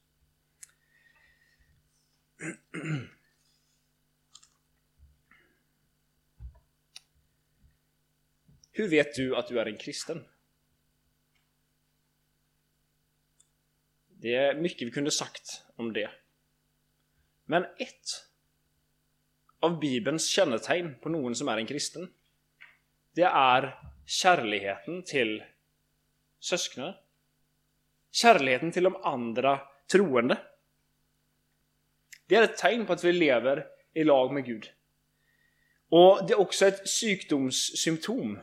Hur 8.72 8.88
vet 8.88 9.14
du 9.14 9.36
att 9.36 9.48
du 9.48 9.60
är 9.60 9.66
en 9.66 9.76
kristen? 9.76 10.24
Det 14.08 14.34
är 14.34 14.54
mycket 14.54 14.88
vi 14.88 14.90
kunde 14.90 15.10
sagt 15.10 15.62
om 15.76 15.92
det. 15.92 16.10
Men 17.46 17.64
ett 17.64 18.26
av 19.60 19.80
Bibelns 19.80 20.28
kännetecken 20.28 20.94
på 21.02 21.08
någon 21.08 21.34
som 21.34 21.48
är 21.48 21.56
en 21.56 21.66
kristen, 21.66 22.12
det 23.14 23.22
är 23.22 23.80
kärleken 24.06 25.02
till 25.02 25.42
syskonen. 26.40 26.94
Kärleken 28.10 28.72
till 28.72 28.84
de 28.84 28.96
andra 28.96 29.60
troende. 29.92 30.38
Det 32.26 32.36
är 32.36 32.42
ett 32.42 32.56
tecken 32.56 32.86
på 32.86 32.92
att 32.92 33.04
vi 33.04 33.12
lever 33.12 33.66
i 33.94 34.04
lag 34.04 34.34
med 34.34 34.44
Gud. 34.44 34.72
Och 35.88 36.26
det 36.26 36.32
är 36.32 36.40
också 36.40 36.66
ett 36.66 36.88
sjukdomssymptom 37.00 38.38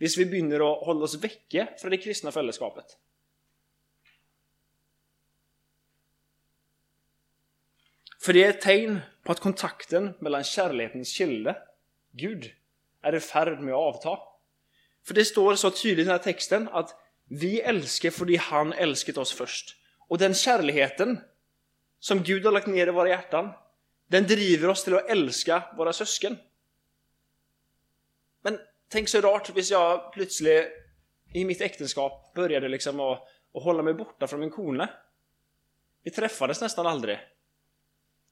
om 0.00 0.08
vi 0.16 0.42
börjar 0.42 0.84
hålla 0.84 1.04
oss 1.04 1.24
vekke 1.24 1.68
från 1.80 1.90
det 1.90 1.96
kristna 1.96 2.32
fällskapet. 2.32 2.98
För 8.24 8.32
det 8.32 8.44
är 8.44 8.50
ett 8.50 8.60
tecken 8.60 9.00
på 9.22 9.32
att 9.32 9.40
kontakten 9.40 10.14
mellan 10.18 10.44
kärlekens 10.44 11.18
kille, 11.18 11.56
Gud, 12.12 12.52
är 13.02 13.14
i 13.14 13.20
färd 13.20 13.60
med 13.60 13.74
att 13.74 13.80
avta. 13.94 14.18
För 15.06 15.14
det 15.14 15.24
står 15.24 15.54
så 15.54 15.70
tydligt 15.70 15.98
i 15.98 16.04
den 16.04 16.12
här 16.12 16.18
texten 16.18 16.68
att 16.72 16.96
vi 17.28 17.60
älskar 17.60 18.10
för 18.10 18.34
att 18.34 18.40
Han 18.40 18.72
älskat 18.72 19.18
oss 19.18 19.32
först 19.32 19.76
och 20.08 20.18
den 20.18 20.34
kärleken 20.34 21.20
som 21.98 22.22
Gud 22.22 22.44
har 22.44 22.52
lagt 22.52 22.66
ner 22.66 22.86
i 22.86 22.90
våra 22.90 23.08
hjärtan, 23.08 23.50
den 24.06 24.26
driver 24.26 24.68
oss 24.68 24.84
till 24.84 24.94
att 24.94 25.10
älska 25.10 25.62
våra 25.76 25.92
syskon. 25.92 26.36
Men 28.42 28.58
tänk 28.88 29.08
så 29.08 29.20
rart 29.20 29.50
om 29.50 29.62
jag 29.70 30.12
plötsligt 30.12 30.66
i 31.34 31.44
mitt 31.44 31.60
äktenskap 31.60 32.34
började 32.34 32.68
liksom 32.68 33.00
att, 33.00 33.28
att 33.54 33.62
hålla 33.62 33.82
mig 33.82 33.94
borta 33.94 34.26
från 34.26 34.40
min 34.40 34.50
kone. 34.50 34.90
Vi 36.02 36.10
träffades 36.10 36.60
nästan 36.60 36.86
aldrig. 36.86 37.18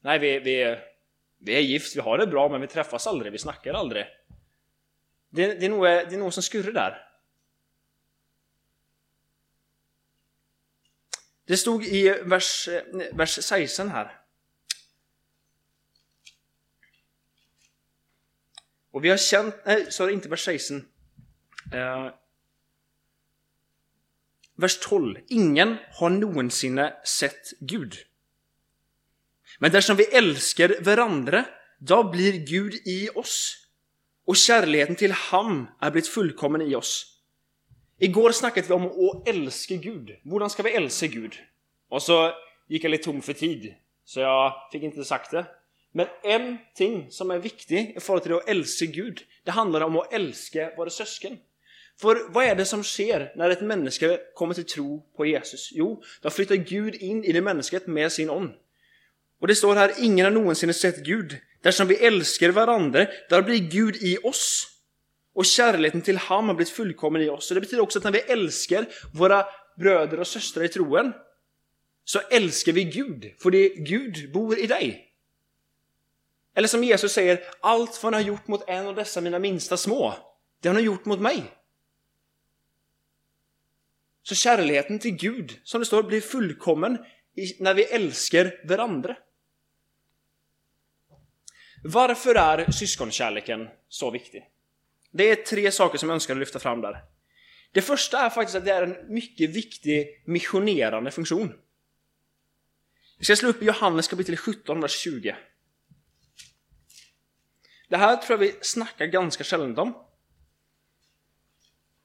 Nej, 0.03 0.19
vi, 0.19 0.39
vi, 0.39 0.77
vi 1.37 1.55
är 1.55 1.59
gift, 1.59 1.95
vi 1.95 1.99
har 1.99 2.17
det 2.17 2.27
bra, 2.27 2.49
men 2.49 2.61
vi 2.61 2.67
träffas 2.67 3.07
aldrig, 3.07 3.31
vi 3.31 3.37
snackar 3.37 3.73
aldrig. 3.73 4.05
Det, 5.29 5.53
det, 5.53 5.65
är, 5.65 5.69
nog, 5.69 5.83
det 5.83 6.13
är 6.13 6.17
nog 6.17 6.33
som 6.33 6.43
skurrar 6.43 6.71
där. 6.71 7.09
Det 11.45 11.57
stod 11.57 11.85
i 11.85 12.09
vers, 12.09 12.69
vers 13.13 13.43
16 13.43 13.89
här. 13.89 14.19
Och 18.91 19.03
vi 19.03 19.09
har 19.09 19.17
känt, 19.17 19.55
nej, 19.65 19.91
sorry, 19.91 20.13
inte 20.13 20.29
vers 20.29 20.45
16. 20.45 20.85
Eh, 21.73 22.13
vers 24.55 24.79
12. 24.79 25.19
Ingen 25.27 25.77
har 25.91 26.09
någonsin 26.09 26.89
sett 27.03 27.59
Gud. 27.59 27.95
Men 29.59 29.71
dersom 29.71 29.95
vi 29.95 30.03
älskar 30.03 30.75
varandra, 30.81 31.45
då 31.79 32.03
blir 32.03 32.33
Gud 32.33 32.73
i 32.73 33.09
oss. 33.15 33.57
Och 34.25 34.37
kärleken 34.37 34.95
till 34.95 35.11
ham 35.11 35.67
är 35.81 35.91
blivit 35.91 36.07
fullkommen 36.09 36.61
i 36.61 36.75
oss. 36.75 37.19
Igår 37.99 38.31
snackade 38.31 38.67
vi 38.67 38.73
om 38.73 38.85
att 38.85 39.27
älska 39.27 39.75
Gud. 39.75 40.09
Hur 40.23 40.49
ska 40.49 40.63
vi 40.63 40.75
älska 40.75 41.07
Gud? 41.07 41.35
Och 41.89 42.01
så 42.01 42.31
gick 42.67 42.83
jag 42.83 42.89
lite 42.89 43.03
tom 43.03 43.21
för 43.21 43.33
tid, 43.33 43.73
så 44.05 44.19
jag 44.19 44.53
fick 44.71 44.83
inte 44.83 45.03
sagt 45.03 45.31
det. 45.31 45.45
Men 45.91 46.07
en 46.23 46.57
ting 46.75 47.11
som 47.11 47.31
är 47.31 47.39
viktig 47.39 47.93
i 47.97 47.99
förhållande 47.99 48.23
till 48.23 48.35
att 48.35 48.49
älska 48.49 48.85
Gud, 48.85 49.21
det 49.43 49.51
handlar 49.51 49.81
om 49.81 49.97
att 49.97 50.13
älska 50.13 50.73
våra 50.77 50.89
syskon. 50.89 51.37
För 52.01 52.29
vad 52.29 52.45
är 52.45 52.55
det 52.55 52.65
som 52.65 52.83
sker 52.83 53.33
när 53.35 53.49
ett 53.49 53.61
människa 53.61 54.17
kommer 54.35 54.53
till 54.53 54.65
tro 54.65 55.05
på 55.17 55.25
Jesus? 55.25 55.69
Jo, 55.71 56.03
då 56.21 56.29
flyttar 56.29 56.55
Gud 56.55 56.95
in 56.95 57.23
i 57.23 57.31
det 57.31 57.41
människan 57.41 57.81
med 57.85 58.11
sin 58.11 58.29
on. 58.29 58.53
Och 59.43 59.47
det 59.47 59.55
står 59.55 59.75
här, 59.75 59.93
ingen 59.97 60.25
har 60.25 60.31
någonsin 60.31 60.73
sett 60.73 61.05
Gud. 61.05 61.37
Där 61.61 61.71
som 61.71 61.87
vi 61.87 61.95
älskar 61.95 62.49
varandra, 62.49 63.07
där 63.29 63.41
blir 63.41 63.59
Gud 63.59 63.95
i 63.95 64.17
oss. 64.23 64.67
Och 65.33 65.45
kärleken 65.45 66.01
till 66.01 66.17
honom 66.17 66.47
har 66.47 66.55
blivit 66.55 66.73
fullkommen 66.73 67.21
i 67.21 67.29
oss. 67.29 67.51
Och 67.51 67.55
det 67.55 67.61
betyder 67.61 67.83
också 67.83 67.99
att 67.99 68.03
när 68.03 68.11
vi 68.11 68.19
älskar 68.19 68.85
våra 69.13 69.45
bröder 69.77 70.19
och 70.19 70.27
systrar 70.27 70.63
i 70.63 70.67
troen, 70.67 71.13
så 72.03 72.19
älskar 72.19 72.71
vi 72.71 72.83
Gud, 72.83 73.33
för 73.39 73.51
det 73.51 73.69
Gud 73.69 74.31
bor 74.33 74.59
i 74.59 74.67
dig. 74.67 75.13
Eller 76.55 76.67
som 76.67 76.83
Jesus 76.83 77.13
säger, 77.13 77.39
allt 77.59 78.03
vad 78.03 78.13
ni 78.13 78.17
har 78.17 78.27
gjort 78.27 78.47
mot 78.47 78.69
en 78.69 78.87
av 78.87 78.95
dessa 78.95 79.21
mina 79.21 79.39
minsta 79.39 79.77
små, 79.77 80.13
det 80.61 80.69
har 80.69 80.75
ni 80.75 80.81
gjort 80.81 81.05
mot 81.05 81.19
mig. 81.19 81.43
Så 84.21 84.35
kärleken 84.35 84.99
till 84.99 85.15
Gud, 85.15 85.59
som 85.63 85.79
det 85.79 85.85
står, 85.85 86.03
blir 86.03 86.21
fullkommen 86.21 86.97
när 87.59 87.73
vi 87.73 87.83
älskar 87.83 88.67
varandra. 88.67 89.17
Varför 91.83 92.35
är 92.35 92.71
syskonkärleken 92.71 93.69
så 93.89 94.11
viktig? 94.11 94.49
Det 95.11 95.29
är 95.29 95.35
tre 95.35 95.71
saker 95.71 95.97
som 95.97 96.09
jag 96.09 96.13
önskar 96.13 96.35
lyfta 96.35 96.59
fram 96.59 96.81
där. 96.81 97.03
Det 97.71 97.81
första 97.81 98.19
är 98.19 98.29
faktiskt 98.29 98.55
att 98.55 98.65
det 98.65 98.71
är 98.71 98.83
en 98.83 99.13
mycket 99.13 99.49
viktig 99.49 100.23
missionerande 100.25 101.11
funktion. 101.11 101.53
Vi 103.17 103.25
ska 103.25 103.35
slå 103.35 103.49
upp 103.49 103.61
i 103.61 103.65
Johannes 103.65 104.07
kapitel 104.07 104.37
17, 104.37 104.81
vers 104.81 104.91
20. 104.91 105.35
Det 107.87 107.97
här 107.97 108.17
tror 108.17 108.39
jag 108.39 108.47
vi 108.47 108.55
snackar 108.61 109.05
ganska 109.05 109.43
sällan 109.43 109.77
om. 109.77 110.05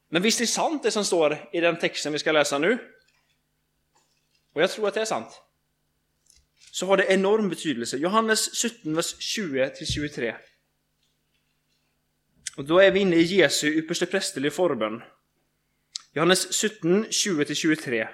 Men 0.08 0.22
visst 0.22 0.40
är 0.40 0.42
det 0.42 0.46
sant 0.46 0.82
det 0.82 0.90
som 0.90 1.04
står 1.04 1.48
i 1.52 1.60
den 1.60 1.78
texten 1.78 2.12
vi 2.12 2.18
ska 2.18 2.32
läsa 2.32 2.58
nu? 2.58 2.78
Och 4.52 4.62
jag 4.62 4.70
tror 4.70 4.88
att 4.88 4.94
det 4.94 5.00
är 5.00 5.04
sant. 5.04 5.42
Så 6.78 6.86
har 6.86 6.96
det 6.96 7.12
enorm 7.12 7.48
betydelse. 7.48 7.96
Johannes 7.96 8.62
17, 8.62 8.94
vers 8.94 9.14
20-23. 9.14 10.34
Och 12.56 12.64
då 12.64 12.78
är 12.78 12.90
vi 12.90 13.00
inne 13.00 13.16
i 13.16 13.22
Jesu 13.22 13.66
ypperste 13.66 14.06
prästerliga 14.06 14.50
förbön. 14.50 15.02
Johannes 16.12 16.62
17, 16.62 17.06
20-23. 17.06 18.08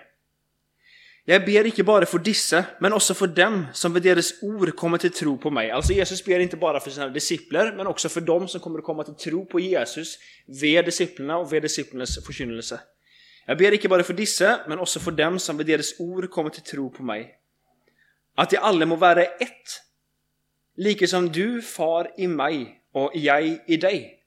Jag 1.25 1.44
ber 1.44 1.64
inte 1.64 1.85
bara 1.85 2.06
för 2.06 2.18
dessa, 2.18 2.64
men 2.80 2.92
också 2.92 3.14
för 3.14 3.26
dem 3.26 3.66
som 3.73 3.92
vid 3.94 4.02
deras 4.02 4.42
ord 4.42 4.76
kommer 4.76 4.99
till 4.99 5.12
tro 5.12 5.38
på 5.38 5.50
mig. 5.50 5.71
Alltså 5.71 5.92
Jesus 5.92 6.25
ber 6.25 6.38
inte 6.40 6.56
bara 6.56 6.80
för 6.80 6.90
sina 6.90 7.09
discipler, 7.09 7.75
men 7.76 7.87
också 7.87 8.09
för 8.09 8.21
dem 8.21 8.49
som 8.49 8.61
kommer 8.61 8.78
att 8.78 8.85
komma 8.85 9.04
till 9.04 9.14
tro 9.14 9.47
på 9.47 9.61
Jesus 9.61 10.18
ved 10.47 10.85
disciplerna 10.85 11.37
och 11.37 11.52
ved 11.52 11.62
disciplernas 11.62 12.25
förkynnelse. 12.26 12.80
Jag 13.47 13.59
ber 13.59 13.73
inte 13.73 13.88
bara 13.88 14.02
för 14.02 14.14
dessa, 14.14 14.61
men 14.68 14.78
också 14.78 15.00
för 15.00 15.11
dem 15.11 15.38
som 15.38 15.56
vid 15.56 15.66
deras 15.66 16.00
ord 16.00 16.30
kommer 16.30 16.50
till 16.50 16.62
tro 16.62 16.90
på 16.90 17.02
mig. 17.02 17.40
Att 18.35 18.50
de 18.50 18.57
alla 18.57 18.87
må 18.87 18.97
vara 18.97 19.25
ett, 19.25 19.83
lika 20.76 21.07
som 21.07 21.33
du, 21.33 21.62
far, 21.62 22.11
i 22.17 22.26
mig 22.26 22.81
och 22.93 23.11
jag 23.14 23.59
i 23.67 23.76
dig. 23.76 24.21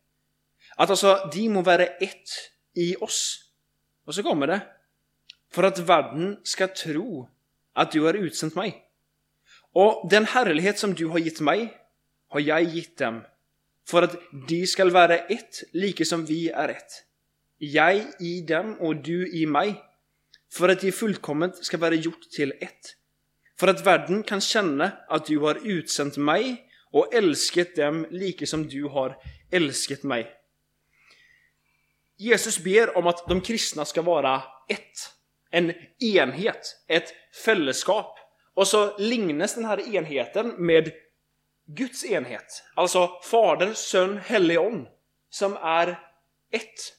Att 0.76 0.90
alltså 0.90 1.30
de 1.34 1.50
må 1.50 1.62
vara 1.62 1.86
ett 1.86 2.30
i 2.74 2.96
oss. 2.96 3.44
Och 4.06 4.16
så 4.16 4.24
kommer 4.24 4.48
det 4.48 4.62
för 5.52 5.64
att 5.64 5.80
världen 5.80 6.40
ska 6.44 6.68
tro 6.68 7.30
att 7.74 7.92
du 7.92 8.02
har 8.02 8.14
utsänt 8.14 8.56
mig. 8.56 8.84
Och 9.72 10.10
den 10.10 10.26
härlighet 10.26 10.80
som 10.80 10.94
du 10.94 11.06
har 11.06 11.20
gett 11.20 11.40
mig 11.40 11.78
har 12.28 12.40
jag 12.40 12.64
gett 12.64 12.98
dem, 12.98 13.24
för 13.88 14.02
att 14.02 14.16
de 14.48 14.68
ska 14.68 14.90
vara 14.90 15.18
ett, 15.18 15.64
lika 15.72 16.06
som 16.06 16.26
vi 16.26 16.50
är 16.50 16.70
ett. 16.70 16.92
Jag 17.58 18.06
i 18.20 18.42
dem 18.42 18.78
och 18.80 18.96
du 18.96 19.34
i 19.34 19.46
mig, 19.46 19.84
för 20.54 20.70
att 20.70 20.82
de 20.82 20.92
fullkomment 20.92 21.66
ska 21.66 21.78
vara 21.78 21.94
gjort 21.96 22.30
till 22.36 22.52
ett. 22.52 22.96
För 23.60 23.68
att 23.68 23.86
världen 23.86 24.24
kan 24.24 24.42
känna 24.42 24.92
att 25.08 25.26
du 25.26 25.38
har 25.38 25.68
utsänt 25.68 26.18
mig 26.18 26.70
och 26.92 27.14
älskat 27.14 27.76
dem 27.76 28.08
lika 28.12 28.46
som 28.46 28.68
du 28.68 28.84
har 28.84 29.18
älskat 29.52 30.04
mig. 30.04 30.32
Jesus 32.18 32.60
ber 32.60 32.98
om 32.98 33.08
att 33.08 33.28
de 33.28 33.42
kristna 33.42 33.86
ska 33.86 34.02
vara 34.02 34.44
ett 34.70 35.18
en 35.52 35.74
enhet, 36.00 36.78
ett 36.88 37.14
fällskap. 37.46 38.20
Och 38.54 38.68
så 38.68 38.98
lignas 38.98 39.56
den 39.56 39.66
här 39.66 39.96
enheten 39.96 40.54
med 40.58 40.92
Guds 41.66 42.06
enhet. 42.06 42.64
Alltså 42.76 43.10
Fader, 43.24 43.74
Son, 43.74 44.18
Helion, 44.18 44.88
som 45.30 45.58
är 45.58 45.90
ett. 46.52 46.94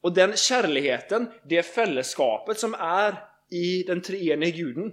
Och 0.00 0.14
den 0.14 0.36
kärligheten, 0.36 1.30
det 1.48 1.62
fällskapet 1.62 2.58
som 2.58 2.74
är 2.74 3.14
i 3.50 3.82
den 3.82 4.02
treenige 4.02 4.50
guden, 4.50 4.92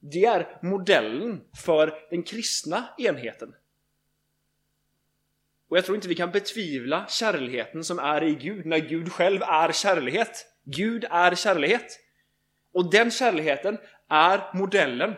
det 0.00 0.24
är 0.24 0.58
modellen 0.62 1.40
för 1.64 1.94
den 2.10 2.22
kristna 2.22 2.88
enheten. 2.98 3.54
Och 5.68 5.76
jag 5.76 5.84
tror 5.84 5.96
inte 5.96 6.08
vi 6.08 6.14
kan 6.14 6.30
betvivla 6.30 7.06
kärleken 7.08 7.84
som 7.84 7.98
är 7.98 8.22
i 8.22 8.34
Gud 8.34 8.66
när 8.66 8.78
Gud 8.78 9.12
själv 9.12 9.42
är 9.42 9.72
kärlighet. 9.72 10.46
Gud 10.64 11.04
är 11.10 11.34
kärlighet. 11.34 12.00
Och 12.72 12.90
den 12.90 13.10
kärleken 13.10 13.78
är 14.08 14.56
modellen, 14.56 15.14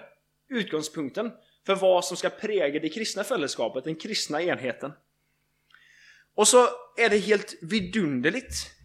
utgångspunkten 0.49 1.33
för 1.67 1.75
vad 1.75 2.05
som 2.05 2.17
ska 2.17 2.31
präga 2.31 2.81
det 2.81 2.89
kristna 2.89 3.25
fällskapet, 3.25 3.85
den 3.85 3.97
kristna 3.97 4.43
enheten. 4.43 4.93
Och 6.35 6.49
så 6.49 6.69
är 6.99 7.11
det 7.11 7.19
helt 7.19 7.55
vidunderligt. 7.63 8.80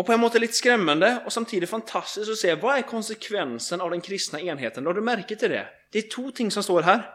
Och 0.00 0.06
på 0.06 0.12
en 0.12 0.20
måte 0.20 0.38
lite 0.38 0.52
skrämmande 0.52 1.22
och 1.26 1.32
samtidigt 1.32 1.70
fantastiskt 1.70 2.30
att 2.30 2.36
se 2.36 2.54
vad 2.54 2.78
är 2.78 2.82
konsekvensen 2.82 3.80
av 3.80 3.90
den 3.90 4.00
kristna 4.00 4.40
enheten? 4.40 4.86
Har 4.86 4.94
du 4.94 5.00
märke 5.00 5.36
till 5.36 5.50
det? 5.50 5.68
Det 5.92 5.98
är 5.98 6.10
två 6.10 6.30
ting 6.30 6.50
som 6.50 6.62
står 6.62 6.82
här. 6.82 7.10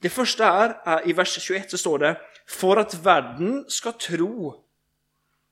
Det 0.00 0.08
första 0.08 0.46
är, 0.46 1.08
i 1.08 1.12
vers 1.12 1.38
21 1.40 1.70
så 1.70 1.78
står 1.78 1.98
det 1.98 2.20
För 2.46 2.76
att 2.76 2.94
världen 2.94 3.64
ska 3.68 3.92
tro 3.92 4.64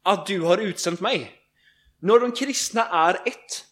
att 0.03 0.27
du 0.27 0.41
har 0.41 0.59
utsänt 0.59 1.01
mig. 1.01 1.33
När 1.99 2.21
de 2.21 2.33
kristna 2.33 2.87
är 2.87 3.15
ett, 3.15 3.65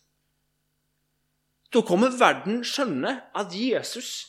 då 1.71 1.83
kommer 1.83 2.11
världen 2.11 2.65
känna 2.65 3.21
att 3.35 3.55
Jesus 3.55 4.27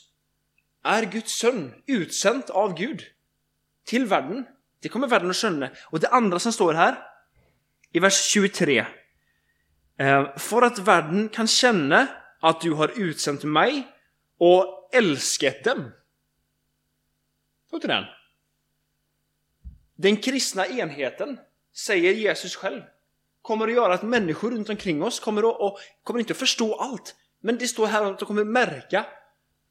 är 0.84 1.03
Guds 1.03 1.39
son, 1.39 1.74
utsänd 1.88 2.44
av 2.50 2.77
Gud 2.77 3.01
till 3.86 4.06
världen. 4.06 4.46
Det 4.79 4.89
kommer 4.89 5.07
världen 5.07 5.29
att 5.29 5.36
känna. 5.36 5.69
Och 5.86 6.00
det 6.00 6.07
andra 6.07 6.39
som 6.39 6.53
står 6.53 6.74
här, 6.74 6.98
i 7.91 8.00
vers 8.00 8.27
23. 8.31 8.86
Eh, 10.00 10.38
för 10.38 10.62
att 10.62 10.79
världen 10.79 11.29
kan 11.29 11.48
känna 11.48 12.07
att 12.39 12.62
du 12.62 12.72
har 12.72 12.91
utsänt 12.96 13.43
mig 13.43 13.88
och 14.38 14.89
älskat 14.93 15.63
dem. 15.63 15.91
Den? 17.81 18.03
Den 19.96 20.17
kristna 20.17 20.67
enheten, 20.67 21.39
säger 21.75 22.13
Jesus 22.13 22.55
själv, 22.55 22.81
kommer 23.41 23.67
att 23.67 23.74
göra 23.74 23.93
att 23.93 24.03
människor 24.03 24.51
runt 24.51 24.69
omkring 24.69 25.03
oss 25.03 25.19
kommer 25.19 25.50
att, 25.50 25.60
och, 25.60 25.79
kommer 26.03 26.19
inte 26.19 26.34
att 26.34 26.38
förstå 26.38 26.75
allt. 26.75 27.15
Men 27.39 27.57
det 27.57 27.67
står 27.67 27.88
här 27.88 28.12
att 28.12 28.19
de 28.19 28.25
kommer 28.25 28.43
märka 28.43 29.05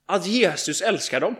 att 0.06 0.26
Jesus 0.26 0.82
älskar 0.82 1.20
dem. 1.20 1.36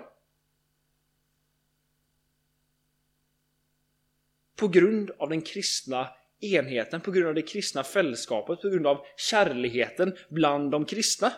På 4.56 4.68
grund 4.68 5.10
av 5.18 5.28
den 5.28 5.42
kristna 5.42 6.08
enheten, 6.40 7.00
på 7.00 7.10
grund 7.10 7.28
av 7.28 7.34
det 7.34 7.42
kristna 7.42 7.84
fällskapet, 7.84 8.60
på 8.60 8.68
grund 8.68 8.86
av 8.86 9.04
kärligheten 9.16 10.16
bland 10.28 10.70
de 10.70 10.84
kristna. 10.84 11.32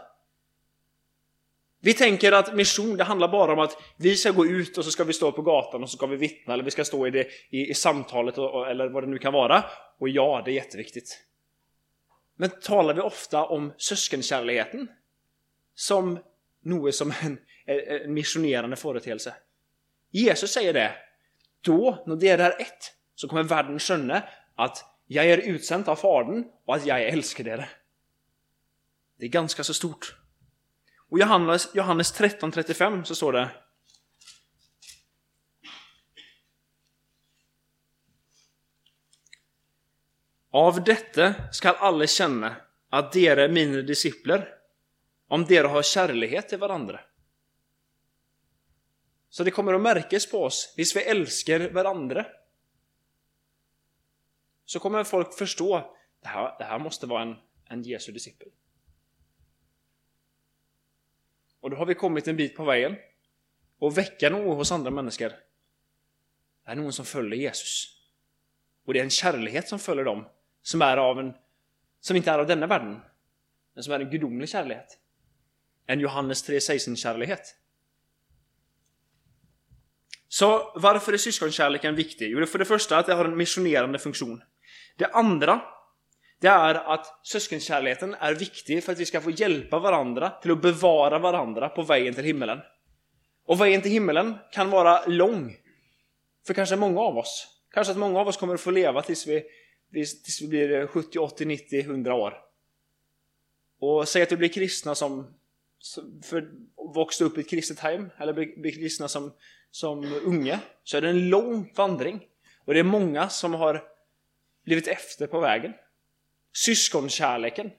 Vi 1.81 1.95
tänker 1.95 2.33
att 2.33 2.55
mission, 2.55 2.97
det 2.97 3.05
handlar 3.05 3.29
bara 3.29 3.53
om 3.53 3.59
att 3.59 3.77
vi 3.97 4.17
ska 4.17 4.31
gå 4.31 4.47
ut 4.47 4.79
och 4.79 4.85
så 4.85 4.91
ska 4.91 5.05
vi 5.05 5.13
stå 5.13 5.33
på 5.33 5.43
gatan 5.43 5.83
och 5.83 5.91
så 5.91 5.97
ska 5.97 6.07
vi 6.07 6.17
vittna 6.17 6.55
eller 6.55 6.65
vi 6.65 6.71
ska 6.71 6.85
stå 6.85 7.07
i, 7.07 7.11
det, 7.11 7.29
i, 7.51 7.71
i 7.71 7.75
samtalet 7.75 8.39
och, 8.39 8.71
eller 8.71 8.89
vad 8.89 9.03
det 9.03 9.07
nu 9.07 9.19
kan 9.19 9.33
vara. 9.33 9.65
Och 9.99 10.09
ja, 10.09 10.43
det 10.45 10.51
är 10.51 10.55
jätteviktigt. 10.55 11.25
Men 12.37 12.51
talar 12.51 12.95
vi 12.95 13.01
ofta 13.01 13.45
om 13.45 13.73
syskonkärligheten 13.77 14.89
som 15.75 16.19
något 16.65 16.95
som 16.95 17.13
en, 17.23 17.39
en 17.67 18.15
missionerande 18.15 18.77
företeelse? 18.77 19.35
Jesus 20.11 20.53
säger 20.53 20.73
det. 20.73 20.93
Då, 21.61 22.05
när 22.07 22.17
det 22.17 22.29
är 22.29 22.61
ett, 22.61 22.95
så 23.19 23.29
kommer 23.29 23.43
världen 23.43 23.79
känna 23.79 24.23
att 24.55 24.85
jag 25.07 25.27
är 25.27 25.39
utsänd 25.39 25.89
av 25.89 25.97
Fadern 25.97 26.45
och 26.65 26.75
att 26.75 26.87
jag 26.87 27.03
älskar 27.03 27.49
er. 27.49 27.71
Det 29.17 29.25
är 29.25 29.29
ganska 29.29 29.65
så 29.65 29.75
stort. 29.75 30.17
Och 31.09 31.19
Johannes, 31.19 31.69
Johannes 31.75 32.21
13.35 32.21 33.05
så 33.05 33.15
står 33.15 33.33
det 33.33 33.51
Av 40.51 40.85
detta 40.85 41.35
skall 41.53 41.75
alla 41.79 42.07
känna 42.07 42.57
att 42.91 43.13
dere 43.13 43.45
är 43.45 43.49
mina 43.49 43.83
discipler, 43.83 44.49
om 45.29 45.45
dere 45.45 45.67
har 45.67 45.83
kärlighet 45.83 46.49
till 46.49 46.59
varandra. 46.59 47.01
Så 49.31 49.45
det 49.45 49.51
kommer 49.51 49.75
att 49.75 49.81
märkas 49.81 50.27
på 50.27 50.45
oss, 50.45 50.75
om 50.77 50.85
vi 50.95 51.03
älskar 51.03 51.71
varandra. 51.71 52.27
Så 54.69 54.79
kommer 54.79 55.05
folk 55.05 55.35
förstå, 55.35 55.95
det 56.23 56.29
här, 56.29 56.59
det 56.59 56.65
här 56.65 56.79
måste 56.79 57.07
vara 57.07 57.23
en, 57.23 57.37
en 57.65 57.83
Jesu 57.83 58.13
discipel. 58.13 58.49
Och 61.61 61.71
då 61.71 61.77
har 61.77 61.87
vi 61.87 61.95
kommit 61.95 62.29
en 62.29 62.37
bit 62.37 62.57
på 62.57 62.65
vägen. 62.65 62.97
Och 63.79 63.99
väcka 63.99 64.31
något 64.31 64.57
hos 64.57 64.73
andra 64.73 64.91
människor. 64.91 65.29
Det 66.65 66.71
är 66.71 66.75
någon 66.75 66.93
som 66.93 67.05
följer 67.05 67.41
Jesus. 67.41 68.03
Och 68.85 68.93
det 68.93 69.01
är 69.01 69.05
en 69.05 69.11
kärlighet 69.11 69.69
som 69.69 69.79
följer 69.79 70.05
dem. 70.05 70.29
Som 70.63 70.83
är 70.83 70.97
av 70.97 71.19
en, 71.19 71.35
som 72.01 72.17
inte 72.17 72.31
är 72.31 72.39
av 72.39 72.47
denna 72.47 72.67
världen. 72.67 73.01
Men 73.75 73.85
som 73.85 73.93
är 73.93 74.01
en 74.01 74.11
gudomlig 74.11 74.49
kärlighet. 74.49 74.99
En 75.87 76.01
Johannes 76.01 76.49
3.16 76.49 76.97
kärlighet. 76.97 77.55
Så 80.29 80.73
varför 80.75 81.13
är 81.13 81.17
syskonkärleken 81.17 81.95
viktig? 81.95 82.31
Jo, 82.31 82.47
för 82.47 82.59
det 82.59 82.65
första 82.65 82.99
att 82.99 83.07
det 83.07 83.15
har 83.15 83.25
en 83.25 83.37
missionerande 83.37 83.99
funktion. 83.99 84.43
Det 84.99 85.07
andra 85.07 85.61
det 86.41 86.49
är 86.49 86.75
att 86.75 87.21
syskonkärleken 87.23 88.15
är 88.15 88.35
viktig 88.35 88.85
för 88.85 88.93
att 88.93 88.99
vi 88.99 89.07
ska 89.07 89.21
få 89.21 89.31
hjälpa 89.31 89.79
varandra 89.79 90.31
till 90.31 90.51
att 90.51 90.63
bevara 90.63 91.19
varandra 91.19 91.69
på 91.69 91.83
vägen 91.83 92.15
till 92.15 92.25
himmelen. 92.25 92.59
Och 93.47 93.61
vägen 93.61 93.83
till 93.83 93.91
himmelen 93.91 94.35
kan 94.53 94.71
vara 94.71 95.07
lång. 95.07 95.57
För 96.47 96.55
kanske 96.55 96.77
många 96.77 97.01
av 97.01 97.19
oss. 97.19 97.47
Kanske 97.71 97.91
att 97.91 97.99
många 97.99 98.21
av 98.21 98.29
oss 98.29 98.37
kommer 98.37 98.55
att 98.55 98.61
få 98.61 98.71
leva 98.71 99.03
tills 99.03 99.27
vi, 99.27 99.45
tills 99.93 100.43
vi 100.43 100.49
blir 100.49 100.87
70, 100.87 101.19
80, 101.19 101.45
90, 101.45 101.81
100 101.81 102.15
år. 102.15 102.35
Och 103.81 104.09
säg 104.09 104.23
att 104.23 104.33
vi 104.33 104.37
blir 104.37 104.49
kristna 104.49 104.95
som, 104.95 105.35
för, 106.25 106.51
vuxit 106.95 107.27
upp 107.27 107.39
i 107.39 107.41
ett 107.41 107.51
kristet 107.51 107.79
hem, 107.79 108.11
eller 108.19 108.33
blir 108.33 108.73
kristna 108.73 109.09
som, 109.09 109.33
som 109.71 110.21
unga, 110.25 110.61
så 110.85 110.97
är 110.97 111.01
det 111.01 111.09
en 111.09 111.29
lång 111.29 111.73
vandring. 111.77 112.21
Och 112.65 112.75
det 112.75 112.81
är 112.81 112.85
många 112.85 113.29
som 113.29 113.55
har 113.55 113.98
blivit 114.69 114.89
efter 114.89 115.27
på 115.27 115.41
vägen. 115.41 115.73
Syskonkärleken, 116.53 117.71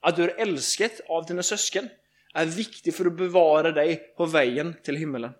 att 0.00 0.16
du 0.16 0.22
är 0.22 0.40
älskad 0.40 0.90
av 1.08 1.26
dina 1.26 1.42
syskon, 1.42 1.88
är 2.34 2.46
viktig 2.46 2.94
för 2.94 3.06
att 3.06 3.16
bevara 3.16 3.72
dig 3.72 4.14
på 4.16 4.26
vägen 4.26 4.74
till 4.82 4.96
himmelen. 4.96 5.32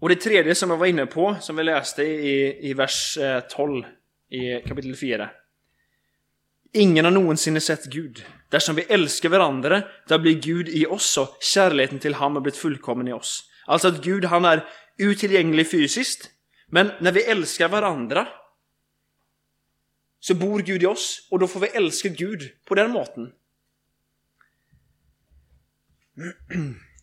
Och 0.00 0.08
det 0.08 0.16
tredje 0.16 0.54
som 0.54 0.70
jag 0.70 0.76
var 0.76 0.86
inne 0.86 1.06
på, 1.06 1.36
som 1.40 1.56
vi 1.56 1.62
läste 1.62 2.02
i, 2.02 2.70
i 2.70 2.74
vers 2.74 3.18
eh, 3.18 3.40
12 3.40 3.84
i 4.30 4.60
kapitel 4.68 4.96
4. 4.96 5.30
Ingen 6.72 7.04
har 7.04 7.12
någonsin 7.12 7.60
sett 7.60 7.84
Gud. 7.84 8.24
Där 8.48 8.72
vi 8.72 8.82
älskar 8.82 9.28
varandra, 9.28 9.82
där 10.08 10.18
blir 10.18 10.34
Gud 10.34 10.68
i 10.68 10.86
oss 10.86 11.18
och 11.18 11.36
kärleken 11.40 11.98
till 11.98 12.14
honom 12.14 12.36
har 12.36 12.40
blivit 12.40 12.60
fullkommen 12.60 13.08
i 13.08 13.12
oss. 13.12 13.50
Alltså 13.66 13.88
att 13.88 14.04
Gud, 14.04 14.24
han 14.24 14.44
är 14.44 14.64
utillgänglig 14.98 15.70
fysiskt, 15.70 16.30
men 16.74 16.92
när 17.00 17.12
vi 17.12 17.24
älskar 17.24 17.68
varandra 17.68 18.28
så 20.20 20.34
bor 20.34 20.60
Gud 20.60 20.82
i 20.82 20.86
oss 20.86 21.28
och 21.30 21.38
då 21.38 21.48
får 21.48 21.60
vi 21.60 21.66
älska 21.66 22.08
Gud 22.08 22.64
på 22.64 22.74
den 22.74 22.90
måten. 22.90 23.32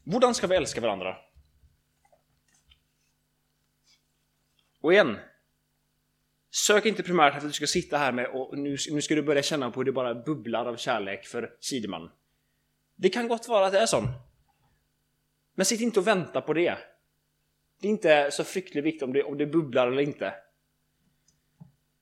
Hur 0.06 0.34
ska 0.34 0.48
vi 0.48 0.56
älska 0.56 0.82
varandra? 0.82 1.18
Och 4.82 4.94
igen, 4.94 5.18
sök 6.52 6.86
inte 6.86 7.04
primärt 7.04 7.36
att 7.36 7.42
du 7.42 7.52
ska 7.52 7.68
sitta 7.68 7.98
här 7.98 8.12
med 8.12 8.28
och 8.28 8.58
nu, 8.58 8.78
nu 8.92 9.02
ska 9.02 9.16
du 9.16 9.22
börja 9.22 9.44
känna 9.44 9.72
på 9.72 9.80
hur 9.80 9.86
det 9.86 9.92
bara 9.92 10.16
bubblar 10.16 10.66
av 10.66 10.78
kärlek 10.78 11.26
för 11.26 11.58
Sideman. 11.60 12.12
Det 12.96 13.10
kan 13.10 13.28
gott 13.28 13.48
vara 13.48 13.66
att 13.66 13.72
det 13.72 13.80
är 13.80 13.86
så. 13.86 14.08
Men 15.56 15.66
sitt 15.66 15.82
inte 15.82 16.00
och 16.00 16.08
vänta 16.08 16.42
på 16.42 16.54
det. 16.54 16.78
Det 17.82 17.88
är 17.88 17.92
inte 17.92 18.32
så 18.32 18.44
fryktligt 18.44 18.86
viktigt 18.86 19.04
om 19.04 19.14
det, 19.14 19.24
om 19.24 19.38
det 19.38 19.46
bubblar 19.46 19.88
eller 19.88 20.02
inte. 20.02 20.34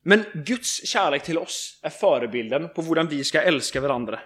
Men 0.04 0.26
Guds 0.34 0.88
kärlek 0.88 1.24
till 1.24 1.38
oss 1.38 1.80
är 1.84 1.90
förebilden 1.90 2.70
på 2.70 2.82
hur 2.82 3.04
vi 3.04 3.24
ska 3.24 3.42
älska 3.42 3.82
varandra. 3.82 4.20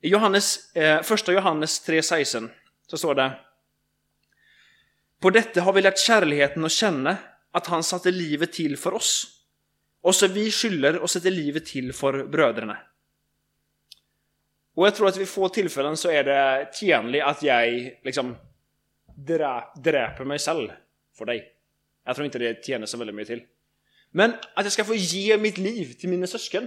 I 0.00 0.08
Johannes, 0.08 0.76
eh, 0.76 1.02
första 1.02 1.32
Johannes 1.32 1.88
3.16 1.88 2.50
så 2.86 2.98
står 2.98 3.14
det 3.14 3.32
På 5.20 5.30
detta 5.30 5.60
har 5.60 5.72
vi 5.72 5.82
lärt 5.82 5.98
kärleken 5.98 6.64
att 6.64 6.72
känna 6.72 7.16
att 7.52 7.66
han 7.66 7.82
satte 7.82 8.10
livet 8.10 8.52
till 8.52 8.76
för 8.76 8.94
oss. 8.94 9.26
Och 10.00 10.14
så 10.14 10.26
vi 10.26 10.50
skyller 10.50 10.98
och 10.98 11.10
sätter 11.10 11.30
livet 11.30 11.66
till 11.66 11.92
för 11.92 12.24
bröderna. 12.24 12.78
Och 14.74 14.86
jag 14.86 14.94
tror 14.94 15.08
att 15.08 15.16
vid 15.16 15.28
få 15.28 15.48
tillfällen 15.48 15.96
så 15.96 16.10
är 16.10 16.24
det 16.24 16.70
tjänligt 16.74 17.22
att 17.22 17.42
jag 17.42 17.92
liksom 18.04 18.36
drä, 19.26 19.64
dräper 19.76 20.24
mig 20.24 20.38
själv 20.38 20.68
för 21.18 21.24
dig. 21.24 21.52
Jag 22.04 22.16
tror 22.16 22.24
inte 22.24 22.38
det 22.38 22.64
tjänar 22.64 22.86
så 22.86 22.96
väldigt 22.96 23.16
mycket 23.16 23.38
till. 23.38 23.46
Men 24.10 24.30
att 24.30 24.64
jag 24.64 24.72
ska 24.72 24.84
få 24.84 24.94
ge 24.94 25.38
mitt 25.38 25.58
liv 25.58 25.92
till 25.92 26.08
mina 26.08 26.26
syskon. 26.26 26.66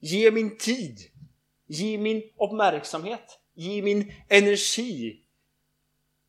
Ge 0.00 0.30
min 0.30 0.58
tid. 0.58 0.98
Ge 1.66 1.98
min 1.98 2.22
uppmärksamhet. 2.40 3.38
Ge 3.54 3.82
min 3.82 4.12
energi. 4.28 5.20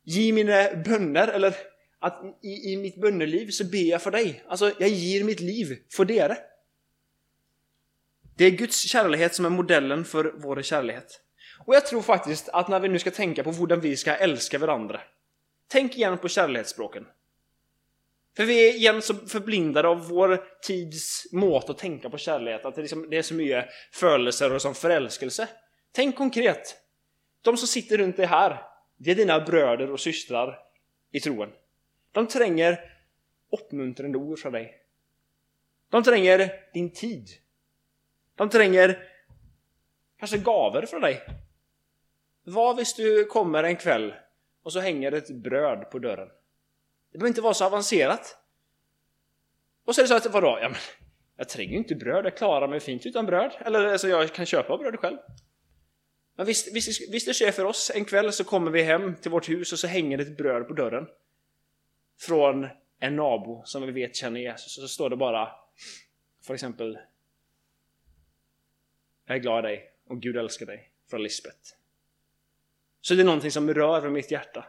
Ge 0.04 0.32
mina 0.32 0.74
bönder, 0.84 1.28
eller 1.28 1.54
att 1.98 2.22
i, 2.42 2.72
i 2.72 2.76
mitt 2.76 3.00
bönderliv 3.00 3.50
så 3.50 3.64
ber 3.64 3.90
jag 3.90 4.02
för 4.02 4.10
dig. 4.10 4.44
Alltså, 4.48 4.72
jag 4.78 4.88
ger 4.88 5.24
mitt 5.24 5.40
liv 5.40 5.78
för 5.96 6.04
dere. 6.04 6.36
Det 8.36 8.44
är 8.44 8.50
Guds 8.50 8.88
kärlek 8.88 9.34
som 9.34 9.44
är 9.44 9.50
modellen 9.50 10.04
för 10.04 10.34
vår 10.36 10.62
kärlek. 10.62 11.04
Och 11.64 11.74
jag 11.74 11.86
tror 11.86 12.02
faktiskt 12.02 12.48
att 12.48 12.68
när 12.68 12.80
vi 12.80 12.88
nu 12.88 12.98
ska 12.98 13.10
tänka 13.10 13.44
på 13.44 13.52
hur 13.52 13.76
vi 13.76 13.96
ska 13.96 14.14
älska 14.16 14.58
varandra 14.58 15.00
Tänk 15.72 15.96
igen 15.96 16.18
på 16.18 16.28
kärleksspråken. 16.28 17.06
För 18.36 18.44
vi 18.44 18.68
är 18.68 18.74
igen 18.74 19.02
så 19.02 19.14
förblindade 19.14 19.88
av 19.88 20.08
vår 20.08 20.44
tids 20.62 21.32
mått 21.32 21.70
att 21.70 21.78
tänka 21.78 22.10
på 22.10 22.18
kärlek, 22.18 22.64
att 22.64 22.74
det, 22.74 22.80
liksom, 22.80 23.10
det 23.10 23.18
är 23.18 23.22
så 23.22 23.34
mycket 23.34 23.68
födelser 23.92 24.54
och 24.54 24.62
som 24.62 24.74
förälskelse. 24.74 25.48
Tänk 25.92 26.16
konkret. 26.16 26.76
De 27.42 27.56
som 27.56 27.68
sitter 27.68 27.98
runt 27.98 28.16
dig 28.16 28.26
här, 28.26 28.62
det 28.96 29.10
är 29.10 29.14
dina 29.14 29.40
bröder 29.40 29.90
och 29.90 30.00
systrar 30.00 30.58
i 31.12 31.20
troen. 31.20 31.50
De 32.12 32.26
tränger 32.26 32.80
uppmuntrande 33.52 34.18
ord 34.18 34.38
från 34.38 34.52
dig. 34.52 34.74
De 35.90 36.02
tränger 36.02 36.52
din 36.74 36.92
tid. 36.92 37.28
De 38.34 38.50
tränger 38.50 39.08
kanske 40.18 40.38
gaver 40.38 40.86
från 40.86 41.00
dig. 41.00 41.22
Vad 42.44 42.76
visst 42.76 42.96
du 42.96 43.24
kommer 43.24 43.64
en 43.64 43.76
kväll 43.76 44.14
och 44.62 44.72
så 44.72 44.80
hänger 44.80 45.12
ett 45.12 45.30
bröd 45.30 45.90
på 45.90 45.98
dörren? 45.98 46.28
Det 47.12 47.18
behöver 47.18 47.28
inte 47.28 47.40
vara 47.40 47.54
så 47.54 47.64
avancerat. 47.64 48.36
Och 49.84 49.94
så 49.94 50.00
är 50.00 50.02
det 50.02 50.08
så 50.08 50.16
att, 50.16 50.26
vadå? 50.26 50.58
Ja, 50.62 50.68
men, 50.68 50.78
jag 51.36 51.48
tränger 51.48 51.72
ju 51.72 51.78
inte 51.78 51.94
bröd, 51.94 52.26
jag 52.26 52.36
klarar 52.36 52.68
mig 52.68 52.80
fint 52.80 53.06
utan 53.06 53.26
bröd. 53.26 53.52
Eller 53.60 53.84
alltså, 53.84 54.08
jag 54.08 54.32
kan 54.32 54.46
köpa 54.46 54.78
bröd 54.78 54.98
själv. 54.98 55.18
Men 56.36 56.46
visst, 56.46 56.74
visst, 56.74 57.12
visst 57.12 57.26
det 57.26 57.34
sker 57.34 57.52
för 57.52 57.64
oss, 57.64 57.90
en 57.94 58.04
kväll 58.04 58.32
så 58.32 58.44
kommer 58.44 58.70
vi 58.70 58.82
hem 58.82 59.14
till 59.16 59.30
vårt 59.30 59.48
hus 59.48 59.72
och 59.72 59.78
så 59.78 59.86
hänger 59.86 60.16
det 60.16 60.22
ett 60.22 60.36
bröd 60.36 60.68
på 60.68 60.74
dörren. 60.74 61.06
Från 62.20 62.68
en 62.98 63.16
nabo 63.16 63.62
som 63.64 63.82
vi 63.82 63.92
vet 63.92 64.16
känner 64.16 64.40
Jesus. 64.40 64.78
Och 64.78 64.82
så 64.82 64.88
står 64.88 65.10
det 65.10 65.16
bara, 65.16 65.48
för 66.42 66.54
exempel 66.54 66.98
Jag 69.26 69.36
är 69.36 69.40
glad 69.40 69.64
i 69.64 69.68
dig 69.68 69.90
och 70.06 70.20
Gud 70.20 70.36
älskar 70.36 70.66
dig. 70.66 70.90
Från 71.10 71.22
Lisbeth. 71.22 71.81
Så 73.02 73.14
det 73.14 73.22
är 73.22 73.24
någonting 73.24 73.50
som 73.50 73.74
rör 73.74 74.00
vid 74.00 74.12
mitt 74.12 74.30
hjärta. 74.30 74.64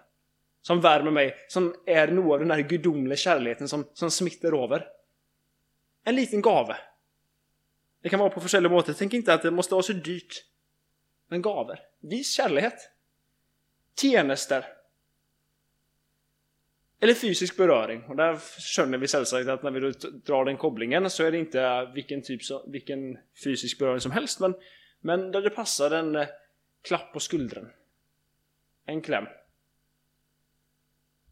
Som 0.62 0.82
värmer 0.82 1.12
mig, 1.12 1.36
som 1.48 1.76
är 1.86 2.08
något 2.08 2.34
av 2.34 2.40
den 2.40 2.52
här 2.52 2.62
gudomliga 2.62 3.18
kärleken 3.18 3.68
som, 3.68 3.86
som 3.94 4.12
smittar 4.12 4.64
över. 4.64 4.88
En 6.04 6.16
liten 6.16 6.42
gave. 6.42 6.78
Det 8.02 8.10
kan 8.10 8.20
vara 8.20 8.30
på 8.30 8.42
försäljning 8.42 8.72
måter. 8.72 8.94
Tänk 8.94 9.14
inte 9.14 9.34
att 9.34 9.42
det 9.42 9.52
måste 9.52 9.74
vara 9.74 9.84
så 9.84 9.94
dyrt. 9.94 10.46
Men 11.28 11.42
gaver. 11.42 11.80
Vis 12.00 12.32
kärlek. 12.32 12.74
Tjänster. 14.02 14.66
Eller 17.00 17.14
fysisk 17.14 17.58
beröring. 17.58 18.04
Och 18.04 18.16
där 18.16 18.40
känner 18.60 18.98
vi 18.98 19.08
sällsagt 19.08 19.50
att 19.50 19.64
när 19.64 19.72
vi 19.72 19.80
drar 20.26 20.46
den 20.46 20.58
kopplingen 20.58 21.10
så 21.10 21.24
är 21.24 21.32
det 21.32 21.38
inte 21.38 21.92
vilken, 21.96 22.22
typ, 22.22 22.42
vilken 22.68 23.18
fysisk 23.44 23.80
beröring 23.80 24.00
som 24.00 24.12
helst. 24.12 24.40
Men, 24.40 24.56
men 25.02 25.32
där 25.32 25.42
det 25.42 25.50
passar 25.50 25.92
en 25.92 26.16
eh, 26.16 26.28
klapp 26.82 27.14
på 27.14 27.20
skuldran. 27.20 27.70
En 28.86 29.02
kläm. 29.02 29.26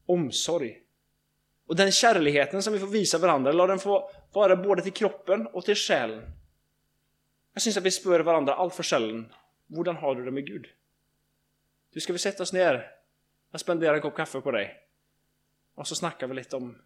Omsorg. 0.06 0.82
Och 1.66 1.76
den 1.76 1.92
kärleken 1.92 2.64
som 2.64 2.74
vi 2.74 2.80
får 2.80 2.88
visa 2.88 3.18
varandra, 3.18 3.52
låt 3.52 3.70
den 3.70 3.80
få 3.80 4.12
vara 4.34 4.56
både 4.56 4.82
till 4.82 4.94
kroppen 4.94 5.48
och 5.48 5.66
till 5.66 5.76
själen. 5.76 6.32
Jag 7.54 7.64
syns 7.64 7.78
att 7.78 7.84
vi 7.84 7.92
spör 7.92 8.20
varandra 8.20 8.56
allt 8.56 8.76
för 8.76 8.84
sällan. 8.84 9.34
Hur 9.68 9.94
har 9.94 10.16
du 10.16 10.26
det 10.26 10.32
med 10.32 10.46
Gud? 10.46 10.68
Du, 11.94 12.00
ska 12.00 12.14
vi 12.14 12.20
sätta 12.20 12.44
oss 12.44 12.54
ner? 12.54 12.92
Jag 13.52 13.62
spenderar 13.62 13.96
en 13.96 14.02
kopp 14.02 14.16
kaffe 14.16 14.42
på 14.42 14.52
dig. 14.52 14.78
Och 15.76 15.88
så 15.88 15.96
snackar 15.96 16.28
vi 16.28 16.34
lite 16.34 16.56
om 16.56 16.82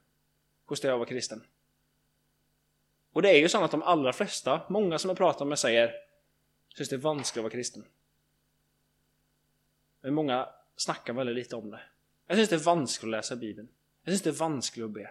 hur 0.70 0.78
det 0.82 0.88
är 0.88 0.92
att 0.92 1.00
vara 1.00 1.10
kristen. 1.10 1.44
Och 3.14 3.22
det 3.22 3.30
är 3.30 3.40
ju 3.40 3.50
så 3.50 3.64
att 3.64 3.72
de 3.72 3.84
allra 3.84 4.14
flesta, 4.14 4.62
många 4.70 4.98
som 4.98 5.10
jag 5.10 5.18
pratar 5.18 5.46
med 5.46 5.60
säger 5.60 5.94
syns 6.78 6.90
det 6.90 6.96
är 6.96 6.98
vanskligt 6.98 7.38
att 7.38 7.44
vara 7.44 7.52
kristen. 7.52 7.86
Men 10.06 10.14
många 10.14 10.50
snackar 10.76 11.14
väldigt 11.14 11.36
lite 11.36 11.56
om 11.56 11.72
det. 11.72 11.80
Jag 12.28 12.38
syns 12.38 12.50
det 12.50 12.56
är 12.56 12.60
vanskligt 12.60 13.04
att 13.04 13.12
läsa 13.12 13.36
Bibeln. 13.36 13.68
Jag 14.04 14.12
syns 14.12 14.22
det 14.22 14.30
är 14.30 14.34
vanskligt 14.34 14.86
att 14.86 14.92
be. 14.92 15.10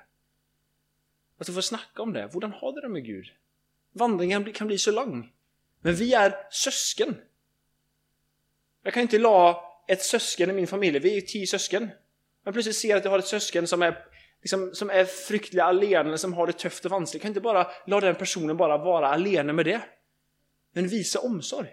Att 1.39 1.47
du 1.47 1.53
får 1.53 1.61
snacka 1.61 2.03
om 2.03 2.13
det. 2.13 2.31
Hur 2.33 2.41
har 2.41 2.73
du 2.73 2.81
det 2.81 2.89
med 2.89 3.05
Gud? 3.05 3.27
Vandringen 3.93 4.53
kan 4.53 4.67
bli 4.67 4.79
så 4.79 4.93
lång. 4.93 5.33
Men 5.81 5.95
vi 5.95 6.15
är 6.15 6.47
syskon. 6.51 7.17
Jag 8.83 8.95
kan 8.95 9.03
inte 9.03 9.19
la 9.19 9.65
ett 9.89 10.03
syskon 10.03 10.51
i 10.51 10.53
min 10.53 10.67
familj. 10.67 10.99
Vi 10.99 11.11
är 11.11 11.15
ju 11.15 11.21
tio 11.21 11.47
syskon. 11.47 11.91
Men 12.43 12.53
plötsligt 12.53 12.77
ser 12.77 12.97
att 12.97 13.05
jag 13.05 13.11
har 13.11 13.19
ett 13.19 13.27
syskon 13.27 13.67
som 13.67 13.83
är, 13.83 14.07
liksom, 14.41 14.75
som 14.75 14.91
är 14.91 15.05
fryktliga 15.05 15.65
alene, 15.65 16.19
som 16.19 16.33
har 16.33 16.47
det 16.47 16.53
tufft 16.53 16.85
och 16.85 16.91
vanskligt. 16.91 17.15
Jag 17.15 17.23
kan 17.23 17.31
inte 17.31 17.41
bara 17.41 17.67
la 17.87 18.01
den 18.01 18.15
personen 18.15 18.57
bara 18.57 18.79
vara 18.79 19.09
alene 19.09 19.53
med 19.53 19.67
det. 19.67 19.81
Men 20.73 20.89
visa 20.89 21.21
omsorg. 21.21 21.69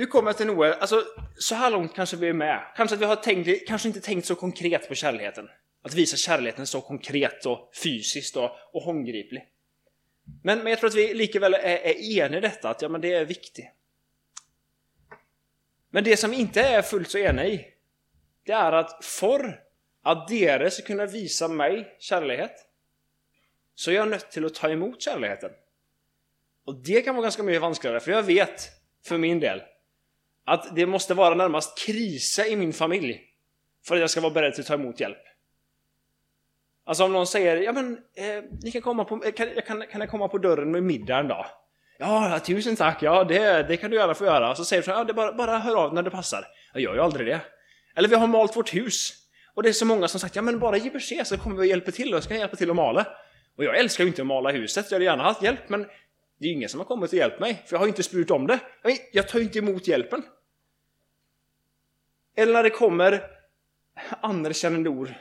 Nu 0.00 0.06
kommer 0.06 0.28
jag 0.28 0.36
till 0.36 0.46
Noel, 0.46 0.72
alltså 0.72 1.04
så 1.38 1.54
här 1.54 1.70
långt 1.70 1.94
kanske 1.94 2.16
vi 2.16 2.28
är 2.28 2.32
med. 2.32 2.72
Kanske 2.76 2.94
att 2.94 3.02
vi 3.02 3.04
har 3.04 3.16
tänkt, 3.16 3.66
kanske 3.66 3.88
inte 3.88 4.00
tänkt 4.00 4.26
så 4.26 4.34
konkret 4.34 4.88
på 4.88 4.94
kärleken. 4.94 5.48
Att 5.82 5.94
visa 5.94 6.16
kärleken 6.16 6.66
så 6.66 6.80
konkret 6.80 7.46
och 7.46 7.70
fysiskt 7.82 8.36
och, 8.36 8.50
och 8.72 8.82
håndgriplig. 8.82 9.48
Men, 10.42 10.58
men 10.58 10.66
jag 10.66 10.78
tror 10.78 10.90
att 10.90 10.96
vi 10.96 11.14
likaväl 11.14 11.54
är, 11.54 11.60
är 11.60 12.20
eniga 12.22 12.38
i 12.38 12.40
detta, 12.40 12.70
att 12.70 12.82
ja, 12.82 12.88
men 12.88 13.00
det 13.00 13.12
är 13.12 13.24
viktigt. 13.24 13.66
Men 15.90 16.04
det 16.04 16.16
som 16.16 16.30
vi 16.30 16.36
inte 16.36 16.60
är 16.60 16.82
fullt 16.82 17.10
så 17.10 17.18
eniga 17.18 17.46
i, 17.46 17.66
det 18.44 18.52
är 18.52 18.72
att 18.72 19.04
för 19.04 19.60
att 20.02 20.28
dere 20.28 20.70
ska 20.70 20.82
kunna 20.82 21.06
visa 21.06 21.48
mig 21.48 21.96
kärlek, 21.98 22.52
så 23.74 23.90
är 23.90 23.94
jag 23.94 24.08
nött 24.08 24.30
till 24.30 24.46
att 24.46 24.54
ta 24.54 24.70
emot 24.70 25.02
kärleken. 25.02 25.50
Och 26.64 26.74
det 26.74 27.02
kan 27.02 27.14
vara 27.14 27.22
ganska 27.22 27.42
mycket 27.42 27.62
vanskligare, 27.62 28.00
för 28.00 28.12
jag 28.12 28.22
vet, 28.22 28.68
för 29.04 29.18
min 29.18 29.40
del, 29.40 29.62
att 30.50 30.76
det 30.76 30.86
måste 30.86 31.14
vara 31.14 31.34
närmast 31.34 31.78
krisa 31.78 32.46
i 32.46 32.56
min 32.56 32.72
familj 32.72 33.20
för 33.86 33.94
att 33.94 34.00
jag 34.00 34.10
ska 34.10 34.20
vara 34.20 34.32
beredd 34.32 34.54
till 34.54 34.60
att 34.60 34.66
ta 34.66 34.74
emot 34.74 35.00
hjälp. 35.00 35.18
Alltså 36.84 37.04
om 37.04 37.12
någon 37.12 37.26
säger 37.26 37.56
ja 37.56 37.72
men 37.72 37.98
eh, 38.14 38.44
ni 38.62 38.70
kan 38.70 38.82
komma 38.82 39.04
på, 39.04 39.24
eh, 39.24 39.32
kan, 39.32 39.48
kan, 39.66 39.86
kan 39.86 40.00
jag 40.00 40.10
komma 40.10 40.28
på 40.28 40.38
dörren 40.38 40.70
med 40.70 40.82
middag 40.82 41.18
en 41.18 41.28
dag? 41.28 41.46
Ja, 41.98 42.40
tusen 42.46 42.76
tack, 42.76 43.02
ja 43.02 43.24
det, 43.24 43.62
det 43.62 43.76
kan 43.76 43.90
du 43.90 43.96
gärna 43.96 44.14
få 44.14 44.24
göra. 44.24 44.54
Så 44.54 44.64
säger 44.64 44.82
du 44.82 44.90
ja, 44.90 45.04
det 45.04 45.12
bara, 45.12 45.32
bara 45.32 45.58
hör 45.58 45.76
av 45.76 45.94
när 45.94 46.02
det 46.02 46.10
passar. 46.10 46.46
Jag 46.72 46.82
gör 46.82 46.94
ju 46.94 47.00
aldrig 47.00 47.26
det. 47.26 47.40
Eller 47.94 48.08
vi 48.08 48.14
har 48.14 48.26
malt 48.26 48.56
vårt 48.56 48.74
hus. 48.74 49.12
Och 49.54 49.62
det 49.62 49.68
är 49.68 49.72
så 49.72 49.86
många 49.86 50.08
som 50.08 50.20
sagt 50.20 50.36
ja 50.36 50.42
men 50.42 50.58
bara 50.58 50.76
ge 50.76 50.90
besked 50.90 51.26
så 51.26 51.38
kommer 51.38 51.56
vi 51.56 51.62
och 51.62 51.66
hjälper 51.66 51.92
till 51.92 52.14
och 52.14 52.24
ska 52.24 52.34
hjälpa 52.34 52.56
till 52.56 52.70
att 52.70 52.76
mala. 52.76 53.06
Och 53.56 53.64
jag 53.64 53.78
älskar 53.78 54.04
ju 54.04 54.08
inte 54.08 54.22
att 54.22 54.26
mala 54.26 54.50
huset, 54.50 54.86
jag 54.90 54.94
hade 54.96 55.04
gärna 55.04 55.22
haft 55.22 55.42
hjälp 55.42 55.68
men 55.68 55.86
det 56.38 56.46
är 56.46 56.48
ju 56.48 56.54
ingen 56.54 56.68
som 56.68 56.80
har 56.80 56.84
kommit 56.84 57.12
och 57.12 57.18
hjälpt 57.18 57.40
mig 57.40 57.62
för 57.66 57.74
jag 57.74 57.78
har 57.78 57.86
ju 57.86 57.90
inte 57.90 58.02
spurit 58.02 58.30
om 58.30 58.46
det. 58.46 58.58
Jag 59.12 59.28
tar 59.28 59.38
ju 59.38 59.44
inte 59.44 59.58
emot 59.58 59.88
hjälpen. 59.88 60.22
Eller 62.36 62.52
när 62.52 62.62
det 62.62 62.70
kommer 62.70 63.22
anerkännande 64.20 64.90
ord. 64.90 65.14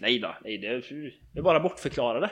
Nej 0.00 0.18
då, 0.18 0.36
nej, 0.44 0.58
det 0.58 1.38
är 1.38 1.42
bara 1.42 1.60
bortförklarade. 1.60 2.30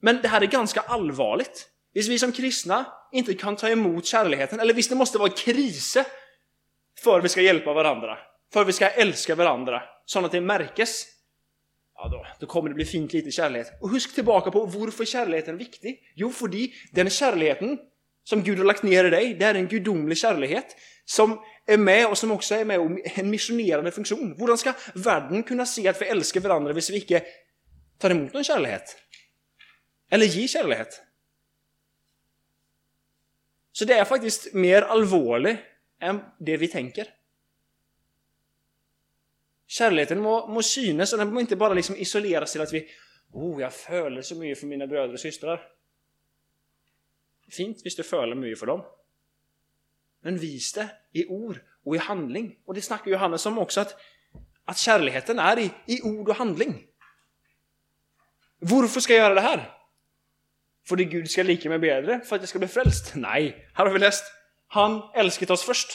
Men 0.00 0.22
det 0.22 0.28
här 0.28 0.40
är 0.40 0.46
ganska 0.46 0.80
allvarligt. 0.80 1.70
Visst 1.92 2.10
vi 2.10 2.18
som 2.18 2.32
kristna 2.32 2.86
inte 3.12 3.34
kan 3.34 3.56
ta 3.56 3.68
emot 3.68 4.06
kärleken, 4.06 4.60
eller 4.60 4.74
visst 4.74 4.90
det 4.90 4.96
måste 4.96 5.18
vara 5.18 5.28
krise 5.30 6.06
för 6.98 7.18
att 7.18 7.24
vi 7.24 7.28
ska 7.28 7.40
hjälpa 7.40 7.72
varandra, 7.72 8.18
för 8.52 8.60
att 8.60 8.68
vi 8.68 8.72
ska 8.72 8.88
älska 8.88 9.34
varandra, 9.34 9.82
så 10.04 10.24
att 10.24 10.32
det 10.32 10.40
märkes. 10.40 11.06
Ja, 11.94 12.08
då, 12.08 12.26
då 12.40 12.46
kommer 12.46 12.68
det 12.68 12.74
bli 12.74 12.84
fint 12.84 13.12
lite 13.12 13.30
kärlek. 13.30 13.66
Och 13.80 13.90
husk 13.90 14.14
tillbaka 14.14 14.50
på 14.50 14.66
varför 14.66 15.04
kärleken 15.04 15.54
är 15.54 15.58
viktig. 15.58 16.00
Jo, 16.14 16.30
för 16.30 16.50
den 16.92 17.10
kärleken 17.10 17.78
som 18.24 18.42
Gud 18.42 18.58
har 18.58 18.64
lagt 18.64 18.82
ner 18.82 19.04
i 19.04 19.10
dig, 19.10 19.34
det 19.34 19.44
är 19.44 19.54
en 19.54 19.68
gudomlig 19.68 20.18
kärlek 20.18 20.64
som 21.04 21.40
är 21.66 21.78
med 21.78 22.06
och 22.06 22.18
som 22.18 22.30
också 22.30 22.54
är 22.54 22.64
med 22.64 22.80
och 22.80 23.18
en 23.18 23.30
missionerande 23.30 23.90
funktion. 23.90 24.34
Hur 24.38 24.56
ska 24.56 24.72
världen 24.94 25.42
kunna 25.42 25.66
se 25.66 25.88
att 25.88 26.02
vi 26.02 26.06
älskar 26.06 26.40
varandra 26.40 26.70
om 26.70 26.80
vi 26.88 26.96
inte 26.96 27.24
tar 27.98 28.10
emot 28.10 28.32
någon 28.32 28.44
kärlek? 28.44 28.82
Eller 30.10 30.26
ger 30.26 30.48
kärlek? 30.48 30.88
Så 33.72 33.84
det 33.84 33.94
är 33.94 34.04
faktiskt 34.04 34.54
mer 34.54 34.82
allvarligt 34.82 35.58
än 36.00 36.20
det 36.38 36.56
vi 36.56 36.68
tänker. 36.68 37.08
Kärleken 39.66 40.20
må, 40.20 40.46
må 40.46 40.62
synas 40.62 41.12
och 41.12 41.18
den 41.18 41.34
må 41.34 41.40
inte 41.40 41.56
bara 41.56 41.74
liksom 41.74 41.96
isoleras 41.96 42.52
till 42.52 42.60
att 42.60 42.72
vi 42.72 42.88
Oh, 43.34 43.60
jag 43.60 43.74
följer 43.74 44.22
så 44.22 44.34
mycket 44.34 44.60
för 44.60 44.66
mina 44.66 44.86
bröder 44.86 45.12
och 45.12 45.20
systrar. 45.20 45.68
Fint 47.50 47.80
visst 47.84 47.96
du 47.96 48.02
följer 48.02 48.34
mycket 48.34 48.58
för 48.58 48.66
dem. 48.66 48.84
Men 50.20 50.38
vis 50.38 50.72
det 50.72 50.88
i 51.14 51.26
ord 51.26 51.60
och 51.84 51.96
i 51.96 51.98
handling. 51.98 52.56
Och 52.66 52.74
det 52.74 52.82
snackar 52.82 53.10
Johannes 53.10 53.46
om 53.46 53.58
också, 53.58 53.80
att, 53.80 53.96
att 54.64 54.78
kärleken 54.78 55.38
är 55.38 55.58
i, 55.58 55.70
i 55.86 56.02
ord 56.02 56.28
och 56.28 56.36
handling. 56.36 56.86
Varför 58.58 59.00
ska 59.00 59.12
jag 59.12 59.22
göra 59.22 59.34
det 59.34 59.40
här? 59.40 59.70
För 60.88 61.00
att 61.00 61.08
Gud 61.10 61.30
ska 61.30 61.42
lika 61.42 61.68
mig 61.68 61.78
bättre? 61.78 62.20
För 62.20 62.36
att 62.36 62.42
jag 62.42 62.48
ska 62.48 62.58
bli 62.58 62.68
frälst? 62.68 63.12
Nej, 63.14 63.70
här 63.74 63.86
har 63.86 63.92
vi 63.92 63.98
läst. 63.98 64.24
Han 64.66 65.02
älskat 65.14 65.50
oss 65.50 65.62
först. 65.62 65.88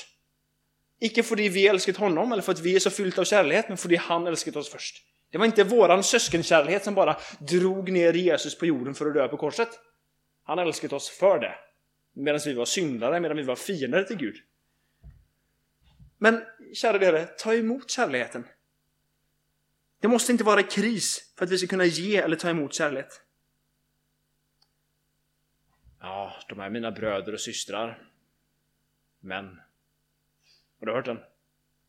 Icke 0.99 1.23
för 1.23 1.36
att 1.36 1.39
vi 1.39 1.67
älskat 1.67 1.97
honom 1.97 2.32
eller 2.32 2.41
för 2.41 2.51
att 2.51 2.60
vi 2.60 2.75
är 2.75 2.79
så 2.79 2.89
fyllt 2.89 3.17
av 3.17 3.23
kärlek, 3.23 3.65
men 3.67 3.77
för 3.77 3.93
att 3.93 3.99
han 3.99 4.27
älskat 4.27 4.55
oss 4.55 4.69
först. 4.69 4.95
Det 5.32 5.38
var 5.38 5.45
inte 5.45 5.63
våran 5.63 6.03
syskonkärlek 6.03 6.84
som 6.84 6.95
bara 6.95 7.17
drog 7.39 7.91
ner 7.91 8.13
Jesus 8.13 8.58
på 8.58 8.65
jorden 8.65 8.93
för 8.93 9.05
att 9.05 9.13
dö 9.13 9.27
på 9.27 9.38
korset. 9.38 9.69
Han 10.43 10.60
älskat 10.60 10.93
oss 10.93 11.10
för 11.10 11.39
det. 11.39 11.55
Medan 12.15 12.41
vi 12.45 12.53
var 12.53 12.65
syndare, 12.65 13.19
medan 13.19 13.38
vi 13.38 13.43
var 13.43 13.55
fiender 13.55 14.03
till 14.03 14.17
Gud. 14.17 14.36
Men 16.21 16.45
kära 16.73 16.97
ledare, 16.97 17.25
ta 17.25 17.53
emot 17.53 17.89
kärleken. 17.89 18.47
Det 19.99 20.08
måste 20.08 20.32
inte 20.32 20.43
vara 20.43 20.63
kris 20.63 21.34
för 21.38 21.45
att 21.45 21.51
vi 21.51 21.58
ska 21.58 21.67
kunna 21.67 21.86
ge 21.86 22.17
eller 22.17 22.36
ta 22.36 22.49
emot 22.49 22.73
kärlek. 22.73 23.08
Ja, 25.99 26.34
de 26.49 26.60
är 26.60 26.69
mina 26.69 26.91
bröder 26.91 27.34
och 27.34 27.39
systrar. 27.39 28.12
Men... 29.19 29.45
Har 30.79 30.86
du 30.86 30.93
hört 30.93 31.05
den? 31.05 31.19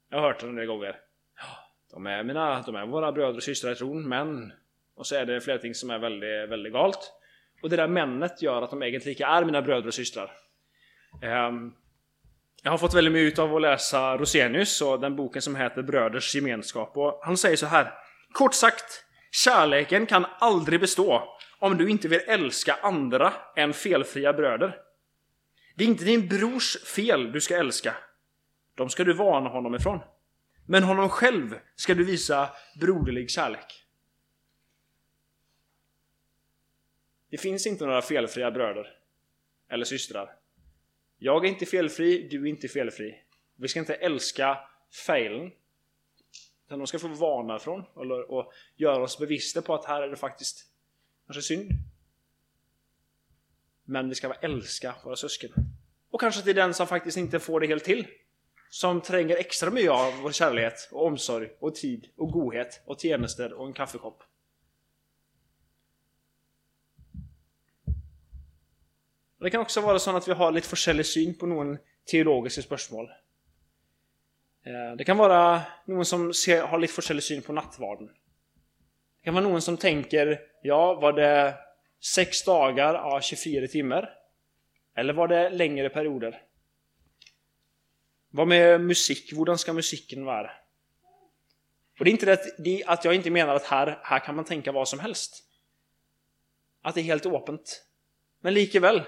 Jag 0.08 0.20
har 0.20 0.28
hört 0.28 0.40
den 0.40 0.54
några 0.54 0.66
gånger. 0.66 1.00
De 1.90 2.06
är 2.06 2.22
mina, 2.22 2.62
de 2.62 2.74
är 2.74 2.86
våra 2.86 3.12
bröder 3.12 3.36
och 3.36 3.42
systrar 3.42 3.72
i 3.72 3.74
tron, 3.74 4.08
men... 4.08 4.52
Och 4.94 5.06
så 5.06 5.14
är 5.14 5.26
det 5.26 5.40
flera 5.40 5.58
ting 5.58 5.74
som 5.74 5.90
är 5.90 5.98
väldigt, 5.98 6.50
väldigt 6.50 6.72
galt. 6.72 7.12
Och 7.62 7.70
det 7.70 7.76
där 7.76 7.88
männet 7.88 8.42
gör 8.42 8.62
att 8.62 8.70
de 8.70 8.82
egentligen 8.82 9.28
är 9.28 9.44
mina 9.44 9.62
bröder 9.62 9.86
och 9.86 9.94
systrar. 9.94 10.32
Um, 11.22 11.76
jag 12.62 12.70
har 12.70 12.78
fått 12.78 12.94
väldigt 12.94 13.12
mycket 13.12 13.38
av 13.38 13.56
att 13.56 13.62
läsa 13.62 14.16
Rosenius 14.16 14.82
och 14.82 15.00
den 15.00 15.16
boken 15.16 15.42
som 15.42 15.56
heter 15.56 15.82
Bröders 15.82 16.34
gemenskap. 16.34 16.96
Och 16.96 17.20
han 17.22 17.36
säger 17.36 17.56
så 17.56 17.66
här. 17.66 17.92
Kort 18.32 18.54
sagt, 18.54 19.04
kärleken 19.30 20.06
kan 20.06 20.26
aldrig 20.38 20.80
bestå 20.80 21.38
om 21.58 21.76
du 21.76 21.90
inte 21.90 22.08
vill 22.08 22.20
älska 22.26 22.74
andra 22.82 23.32
än 23.56 23.72
felfria 23.72 24.32
bröder. 24.32 24.76
Det 25.76 25.84
är 25.84 25.88
inte 25.88 26.04
din 26.04 26.28
brors 26.28 26.76
fel 26.84 27.32
du 27.32 27.40
ska 27.40 27.56
älska. 27.56 27.96
De 28.74 28.90
ska 28.90 29.04
du 29.04 29.12
varna 29.12 29.50
honom 29.50 29.74
ifrån. 29.74 30.00
Men 30.66 30.82
honom 30.82 31.08
själv 31.08 31.58
ska 31.76 31.94
du 31.94 32.04
visa 32.04 32.50
broderlig 32.80 33.30
kärlek. 33.30 33.84
Det 37.30 37.38
finns 37.38 37.66
inte 37.66 37.86
några 37.86 38.02
felfria 38.02 38.50
bröder 38.50 38.86
eller 39.70 39.84
systrar. 39.84 40.39
Jag 41.22 41.44
är 41.44 41.48
inte 41.48 41.66
felfri, 41.66 42.28
du 42.28 42.42
är 42.42 42.46
inte 42.46 42.68
felfri. 42.68 43.14
Vi 43.56 43.68
ska 43.68 43.80
inte 43.80 43.94
älska 43.94 44.58
failen. 45.06 45.50
Utan 46.66 46.78
de 46.78 46.86
ska 46.86 46.98
få 46.98 47.08
varna 47.08 47.58
från 47.58 47.84
eller, 48.00 48.30
och 48.30 48.52
göra 48.76 49.02
oss 49.02 49.18
bevisste 49.18 49.62
på 49.62 49.74
att 49.74 49.84
här 49.84 50.02
är 50.02 50.08
det 50.08 50.16
faktiskt 50.16 50.66
kanske 51.26 51.42
synd. 51.42 51.70
Men 53.84 54.08
vi 54.08 54.14
ska 54.14 54.34
älska 54.34 54.94
våra 55.04 55.16
syskon. 55.16 55.50
Och 56.10 56.20
kanske 56.20 56.42
till 56.42 56.56
den 56.56 56.74
som 56.74 56.86
faktiskt 56.86 57.16
inte 57.16 57.38
får 57.38 57.60
det 57.60 57.66
helt 57.66 57.84
till. 57.84 58.06
Som 58.70 59.00
tränger 59.00 59.36
extra 59.36 59.70
mycket 59.70 59.90
av 59.90 60.14
vår 60.22 60.32
kärlek 60.32 60.74
och 60.90 61.06
omsorg 61.06 61.50
och 61.58 61.74
tid 61.74 62.08
och 62.16 62.30
godhet 62.32 62.82
och 62.84 63.00
tjänster 63.00 63.52
och 63.52 63.66
en 63.66 63.72
kaffekopp. 63.72 64.22
Det 69.40 69.50
kan 69.50 69.60
också 69.60 69.80
vara 69.80 69.98
så 69.98 70.16
att 70.16 70.28
vi 70.28 70.32
har 70.32 70.52
lite 70.52 70.90
olika 70.90 71.04
syn 71.04 71.38
på 71.38 71.46
någon 71.46 71.78
teologiska 72.10 72.62
spörsmål. 72.62 73.08
Eh, 74.66 74.96
det 74.96 75.04
kan 75.04 75.16
vara 75.16 75.62
någon 75.84 76.04
som 76.04 76.34
ser, 76.34 76.62
har 76.62 76.78
lite 76.78 77.12
olika 77.12 77.20
syn 77.20 77.42
på 77.42 77.52
nattvarden. 77.52 78.06
Det 78.06 79.24
kan 79.24 79.34
vara 79.34 79.44
någon 79.44 79.62
som 79.62 79.76
tänker 79.76 80.40
ja, 80.62 80.94
var 80.94 81.12
det 81.12 81.54
sex 82.14 82.44
dagar 82.44 82.94
av 82.94 83.20
24 83.20 83.68
timmar? 83.68 84.10
Eller 84.94 85.12
var 85.12 85.28
det 85.28 85.50
längre 85.50 85.88
perioder? 85.88 86.42
Vad 88.30 88.48
med 88.48 88.80
musik? 88.80 89.32
Hur 89.32 89.44
ska 89.58 89.72
musiken 89.72 90.24
vara? 90.24 90.50
Och 91.98 92.04
det 92.04 92.10
är 92.10 92.12
inte 92.12 92.38
det 92.58 92.84
att 92.86 93.04
jag 93.04 93.14
inte 93.14 93.30
menar 93.30 93.54
att 93.54 93.64
här, 93.64 93.98
här 94.02 94.18
kan 94.18 94.36
man 94.36 94.44
tänka 94.44 94.72
vad 94.72 94.88
som 94.88 94.98
helst. 94.98 95.44
Att 96.82 96.94
det 96.94 97.00
är 97.00 97.02
helt 97.02 97.26
öppet. 97.26 97.84
Men 98.40 98.54
likväl, 98.54 99.02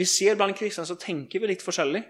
vi 0.00 0.06
ser 0.06 0.36
bland 0.36 0.56
kristna 0.56 0.86
så 0.86 0.94
tänker 0.94 1.40
vi 1.40 1.46
lite 1.46 1.64
forskjellig. 1.64 2.02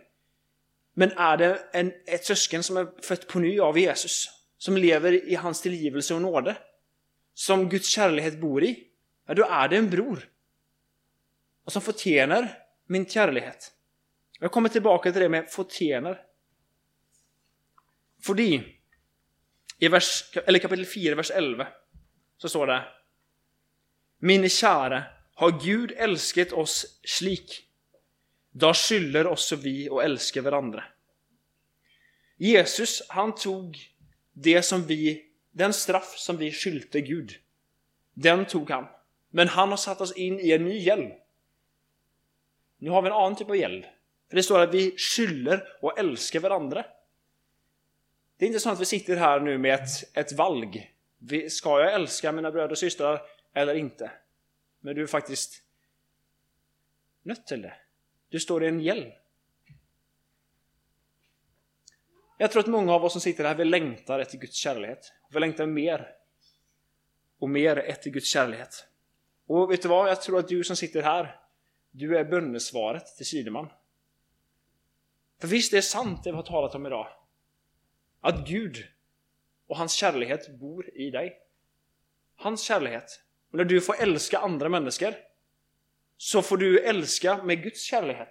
Men 0.95 1.11
är 1.11 1.37
det 1.37 1.69
en, 1.73 1.93
ett 2.07 2.25
syskon 2.25 2.63
som 2.63 2.77
är 2.77 3.03
fött 3.03 3.29
på 3.29 3.39
ny 3.39 3.61
av 3.61 3.79
Jesus, 3.79 4.29
som 4.59 4.77
lever 4.77 5.13
i 5.29 5.35
hans 5.35 5.63
tillgivelse 5.63 6.15
och 6.15 6.23
nåde, 6.23 6.57
som 7.35 7.69
Guds 7.69 7.89
kärlek 7.89 8.41
bor 8.41 8.65
i, 8.65 8.85
ja, 9.27 9.35
då 9.35 9.45
är 9.45 9.69
det 9.69 9.77
en 9.77 9.91
bror. 9.91 10.29
Och 11.65 11.73
som 11.73 11.83
förtjänar 11.83 12.59
min 12.87 13.07
kärlek. 13.07 13.57
Jag 14.41 14.53
kommer 14.53 14.69
tillbaka 14.69 15.13
till 15.13 15.23
det 15.23 15.29
med 15.29 15.51
förtjänar. 15.51 16.23
Fordi 18.23 18.77
i 19.79 19.89
vers, 19.89 20.37
eller 20.47 20.59
kapitel 20.59 20.87
4, 20.87 21.15
vers 21.15 21.31
11, 21.31 21.69
så 22.39 22.49
står 22.49 22.67
det 22.67 22.85
Min 24.19 24.49
käre, 24.49 25.05
har 25.35 25.65
Gud 25.65 25.93
älskat 25.97 26.53
oss 26.53 27.01
slik, 27.05 27.67
då 28.51 28.75
skyller 28.75 29.27
också 29.27 29.57
vi 29.57 29.89
och 29.89 30.05
älskar 30.05 30.41
varandra. 30.41 30.85
Jesus, 32.37 33.03
han 33.09 33.35
tog 33.35 33.79
det 34.33 34.63
som 34.63 34.87
vi, 34.87 35.31
den 35.51 35.73
straff 35.73 36.19
som 36.19 36.37
vi 36.37 36.53
skylte 36.53 37.01
Gud. 37.01 37.33
Den 38.15 38.47
tog 38.47 38.71
han. 38.71 38.87
Men 39.31 39.49
han 39.49 39.69
har 39.69 39.77
satt 39.77 40.01
oss 40.01 40.13
in 40.13 40.41
i 40.41 40.51
en 40.53 40.65
ny 40.65 40.79
hjälm. 40.79 41.13
Nu 42.79 42.91
har 42.91 43.03
vi 43.03 43.09
en 43.09 43.15
annan 43.15 43.37
typ 43.37 43.51
av 43.51 43.57
hjälm. 43.57 43.83
För 44.29 44.37
det 44.37 44.43
står 44.43 44.61
att 44.61 44.75
vi 44.75 44.97
skyller 44.97 45.69
och 45.81 45.99
älskar 45.99 46.41
varandra. 46.41 46.87
Det 48.37 48.45
är 48.45 48.47
inte 48.47 48.61
så 48.61 48.71
att 48.71 48.81
vi 48.81 48.85
sitter 48.85 49.17
här 49.17 49.41
nu 49.41 49.59
med 49.59 49.75
ett, 49.75 50.17
ett 50.17 50.33
valg. 50.33 50.95
Ska 51.49 51.81
jag 51.81 51.95
älska 51.95 52.33
mina 52.33 52.51
bröder 52.51 52.71
och 52.71 52.79
systrar 52.79 53.21
eller 53.55 53.75
inte? 53.75 54.11
Men 54.81 54.95
du 54.95 55.03
är 55.03 55.07
faktiskt 55.07 55.63
nött 57.23 57.47
till 57.47 57.63
det. 57.63 57.75
Du 58.31 58.41
står 58.41 58.65
i 58.65 58.69
en 58.69 58.81
hjälm. 58.81 59.11
Jag 62.39 62.53
tror 62.53 62.61
att 62.61 62.69
många 62.69 62.93
av 62.93 63.05
oss 63.05 63.13
som 63.13 63.21
sitter 63.21 63.45
här, 63.45 63.55
vi 63.55 63.65
längtar 63.65 64.19
efter 64.19 64.39
Guds 64.39 64.57
kärlek. 64.57 64.99
Vi 65.31 65.41
längtar 65.41 65.67
mer 65.67 66.09
och 67.39 67.51
mer 67.51 67.77
efter 67.77 68.11
Guds 68.11 68.29
kärlek. 68.29 68.69
Och 69.47 69.71
vet 69.71 69.83
du 69.83 69.89
vad? 69.89 70.11
Jag 70.11 70.23
tror 70.23 70.39
att 70.39 70.49
du 70.49 70.65
som 70.65 70.77
sitter 70.77 71.03
här, 71.03 71.41
du 71.91 72.19
är 72.19 72.25
bönesvaret 72.25 73.07
till 73.17 73.27
Sideman. 73.27 73.69
För 75.41 75.49
visst 75.49 75.71
det 75.71 75.77
är 75.77 75.83
sant 75.83 76.25
det 76.25 76.31
vi 76.31 76.37
har 76.37 76.43
talat 76.43 76.75
om 76.75 76.87
idag. 76.87 77.09
Att 78.21 78.49
Gud 78.49 78.77
och 79.67 79.77
hans 79.77 79.93
kärlek 79.93 80.49
bor 80.49 80.99
i 80.99 81.11
dig. 81.11 81.39
Hans 82.37 82.63
kärlek. 82.63 83.05
Och 83.51 83.57
när 83.57 83.65
du 83.65 83.81
får 83.81 84.03
älska 84.03 84.39
andra 84.39 84.69
människor 84.69 85.15
så 86.23 86.43
får 86.43 86.57
du 86.57 86.79
älska 86.79 87.43
med 87.43 87.63
Guds 87.63 87.83
kärlek. 87.83 88.29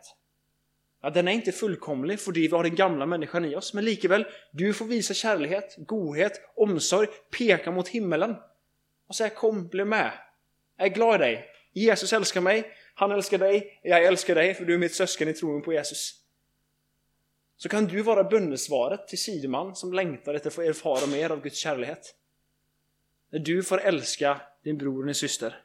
Ja, 1.02 1.10
den 1.10 1.28
är 1.28 1.32
inte 1.32 1.52
fullkomlig 1.52 2.20
för 2.20 2.32
vi 2.32 2.48
har 2.48 2.64
den 2.64 2.76
gamla 2.76 3.06
människan 3.06 3.46
i 3.46 3.56
oss, 3.56 3.74
men 3.74 3.86
likväl, 3.86 4.26
du 4.52 4.74
får 4.74 4.86
visa 4.86 5.14
kärlek, 5.14 5.64
godhet, 5.78 6.42
omsorg, 6.56 7.08
peka 7.38 7.72
mot 7.72 7.88
himmelen 7.88 8.36
och 9.08 9.16
säga 9.16 9.30
kom, 9.30 9.68
bli 9.68 9.86
med. 9.86 10.12
Jag 10.78 10.88
är 10.88 10.94
glad 10.94 11.16
i 11.16 11.18
dig. 11.18 11.46
Jesus 11.74 12.14
älskar 12.14 12.42
mig, 12.42 12.72
han 12.96 13.12
älskar 13.12 13.38
dig, 13.38 13.80
jag 13.84 14.06
älskar 14.06 14.36
dig 14.36 14.54
för 14.54 14.66
du 14.66 14.74
är 14.74 14.78
mitt 14.78 14.96
syskon 14.96 15.28
i 15.28 15.34
tron 15.34 15.62
på 15.62 15.74
Jesus. 15.74 16.14
Så 17.58 17.70
kan 17.70 17.86
du 17.86 18.02
vara 18.02 18.24
bönesvaret 18.24 19.08
till 19.08 19.22
sideman 19.22 19.76
som 19.76 19.94
längtar 19.94 20.34
efter 20.34 20.50
att 20.50 20.54
få 20.54 20.62
erfara 20.62 21.08
mer 21.08 21.30
av 21.30 21.42
Guds 21.42 21.58
kärlek. 21.58 22.00
När 23.32 23.40
du 23.40 23.64
får 23.64 23.82
älska 23.82 24.42
din 24.64 24.78
bror 24.78 25.00
och 25.00 25.06
din 25.06 25.16
syster. 25.16 25.64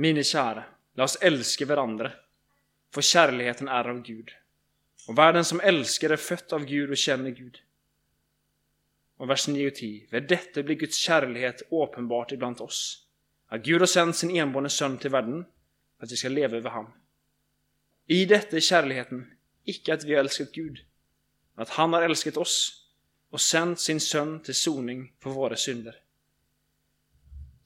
Mina 0.00 0.22
kära, 0.22 0.64
låt 0.94 1.04
oss 1.04 1.16
älska 1.20 1.66
varandra, 1.66 2.12
för 2.94 3.02
kärleken 3.02 3.68
är 3.68 3.88
av 3.88 4.02
Gud. 4.02 4.30
Och 5.08 5.18
världen 5.18 5.44
som 5.44 5.60
älskar 5.60 6.10
är 6.10 6.16
fött 6.16 6.52
av 6.52 6.64
Gud 6.64 6.90
och 6.90 6.96
känner 6.96 7.30
Gud. 7.30 7.58
Och 9.16 9.30
vers 9.30 9.48
9 9.48 9.66
och 9.66 9.74
10. 9.74 10.06
Vid 10.10 10.28
detta 10.28 10.62
blir 10.62 10.76
Guds 10.76 10.96
kärlek 10.96 11.60
uppenbart 11.70 12.32
ibland 12.32 12.60
oss. 12.60 13.06
Att 13.46 13.62
Gud 13.62 13.80
har 13.80 13.86
sänt 13.86 14.16
sin 14.16 14.36
enbårne 14.36 14.68
son 14.68 14.98
till 14.98 15.10
världen 15.10 15.44
för 15.98 16.06
att 16.06 16.12
vi 16.12 16.16
ska 16.16 16.28
leva 16.28 16.56
över 16.56 16.70
honom. 16.70 16.92
I 18.06 18.24
detta 18.24 18.56
är 18.56 18.60
kärleken, 18.60 19.30
icke 19.64 19.94
att 19.94 20.04
vi 20.04 20.12
har 20.14 20.20
älskat 20.20 20.52
Gud, 20.52 20.78
men 21.54 21.62
att 21.62 21.68
han 21.70 21.92
har 21.92 22.02
älskat 22.02 22.36
oss 22.36 22.86
och 23.30 23.40
sänt 23.40 23.80
sin 23.80 24.00
son 24.00 24.42
till 24.42 24.54
soning 24.54 25.12
för 25.18 25.30
våra 25.30 25.56
synder. 25.56 25.96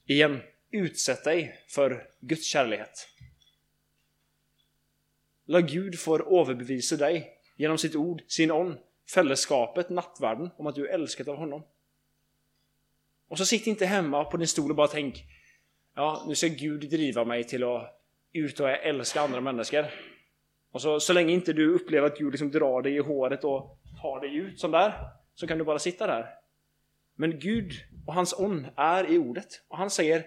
Igen, 0.06 0.40
utsätt 0.74 1.24
dig 1.24 1.64
för 1.68 2.06
Guds 2.20 2.46
kärlek. 2.46 2.88
Låt 5.46 5.70
Gud 5.70 5.98
få 5.98 6.40
överbevisa 6.40 6.96
dig 6.96 7.30
genom 7.56 7.78
sitt 7.78 7.94
ord, 7.94 8.22
sin 8.28 8.50
on, 8.50 8.78
fällskapet, 9.14 9.90
nattvärden, 9.90 10.50
om 10.56 10.66
att 10.66 10.74
du 10.74 10.88
är 10.88 10.94
älskad 10.94 11.28
av 11.28 11.36
honom. 11.36 11.62
Och 13.28 13.38
så 13.38 13.46
sitt 13.46 13.66
inte 13.66 13.86
hemma 13.86 14.24
på 14.24 14.36
din 14.36 14.48
stol 14.48 14.70
och 14.70 14.76
bara 14.76 14.88
tänk 14.88 15.24
Ja, 15.96 16.24
nu 16.28 16.34
ska 16.34 16.48
Gud 16.48 16.90
driva 16.90 17.24
mig 17.24 17.44
till 17.44 17.64
att 17.64 18.00
ut 18.32 18.60
och 18.60 18.70
älska 18.70 19.20
andra 19.20 19.40
människor. 19.40 19.86
Och 20.72 20.82
så, 20.82 21.00
så 21.00 21.12
länge 21.12 21.32
inte 21.32 21.52
du 21.52 21.74
upplever 21.74 22.06
att 22.06 22.18
Gud 22.18 22.32
liksom 22.32 22.50
drar 22.50 22.82
dig 22.82 22.94
i 22.94 22.98
håret 22.98 23.44
och 23.44 23.78
tar 24.02 24.20
dig 24.20 24.36
ut 24.36 24.60
som 24.60 24.70
där, 24.70 24.92
så 25.34 25.46
kan 25.46 25.58
du 25.58 25.64
bara 25.64 25.78
sitta 25.78 26.06
där. 26.06 26.26
Men 27.14 27.38
Gud 27.38 27.72
och 28.06 28.14
hans 28.14 28.34
on 28.38 28.66
är 28.76 29.12
i 29.12 29.18
ordet. 29.18 29.48
Och 29.68 29.78
han 29.78 29.90
säger 29.90 30.26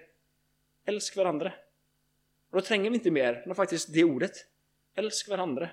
Älsk 0.87 1.17
varandra. 1.17 1.53
Och 2.49 2.57
då 2.57 2.61
tränger 2.61 2.89
vi 2.89 2.95
inte 2.95 3.11
mer 3.11 3.43
än 3.45 3.55
faktiskt 3.55 3.93
det 3.93 4.03
ordet. 4.03 4.31
Älsk 4.95 5.29
varandra. 5.29 5.69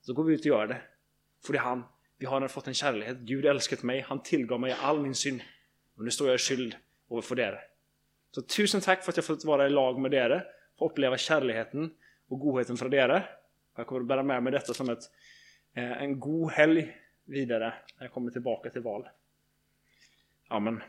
Så 0.00 0.14
går 0.14 0.24
vi 0.24 0.34
ut 0.34 0.40
och 0.40 0.46
gör 0.46 0.66
det. 0.66 0.82
För 1.46 1.52
det 1.52 1.58
är 1.58 1.62
han. 1.62 1.82
Vi 2.18 2.26
har 2.26 2.48
fått 2.48 2.66
en 2.66 2.74
kärlek. 2.74 3.16
Gud 3.18 3.46
älskat 3.46 3.82
mig. 3.82 4.00
Han 4.00 4.22
tillgav 4.22 4.60
mig 4.60 4.76
all 4.80 5.00
min 5.00 5.14
synd. 5.14 5.40
Och 5.96 6.04
nu 6.04 6.10
står 6.10 6.28
jag 6.28 6.34
i 6.34 6.38
skyld 6.38 6.76
överför 7.10 7.34
det. 7.34 7.60
Så 8.30 8.42
tusen 8.42 8.80
tack 8.80 9.04
för 9.04 9.12
att 9.12 9.16
jag 9.16 9.24
fått 9.24 9.44
vara 9.44 9.66
i 9.66 9.70
lag 9.70 10.00
med 10.00 10.14
er. 10.14 10.44
Få 10.78 10.90
uppleva 10.90 11.16
kärleken 11.16 11.94
och 12.28 12.38
godheten 12.38 12.76
från 12.76 12.94
er. 12.94 13.36
Jag 13.76 13.86
kommer 13.86 14.00
att 14.00 14.06
bära 14.06 14.22
med 14.22 14.42
mig 14.42 14.52
detta 14.52 14.74
som 14.74 14.90
ett, 14.90 15.02
eh, 15.74 16.02
en 16.02 16.20
god 16.20 16.52
helg 16.52 16.96
vidare 17.24 17.74
när 17.96 18.04
jag 18.04 18.12
kommer 18.12 18.30
tillbaka 18.30 18.70
till 18.70 18.82
val. 18.82 19.08
Amen. 20.48 20.82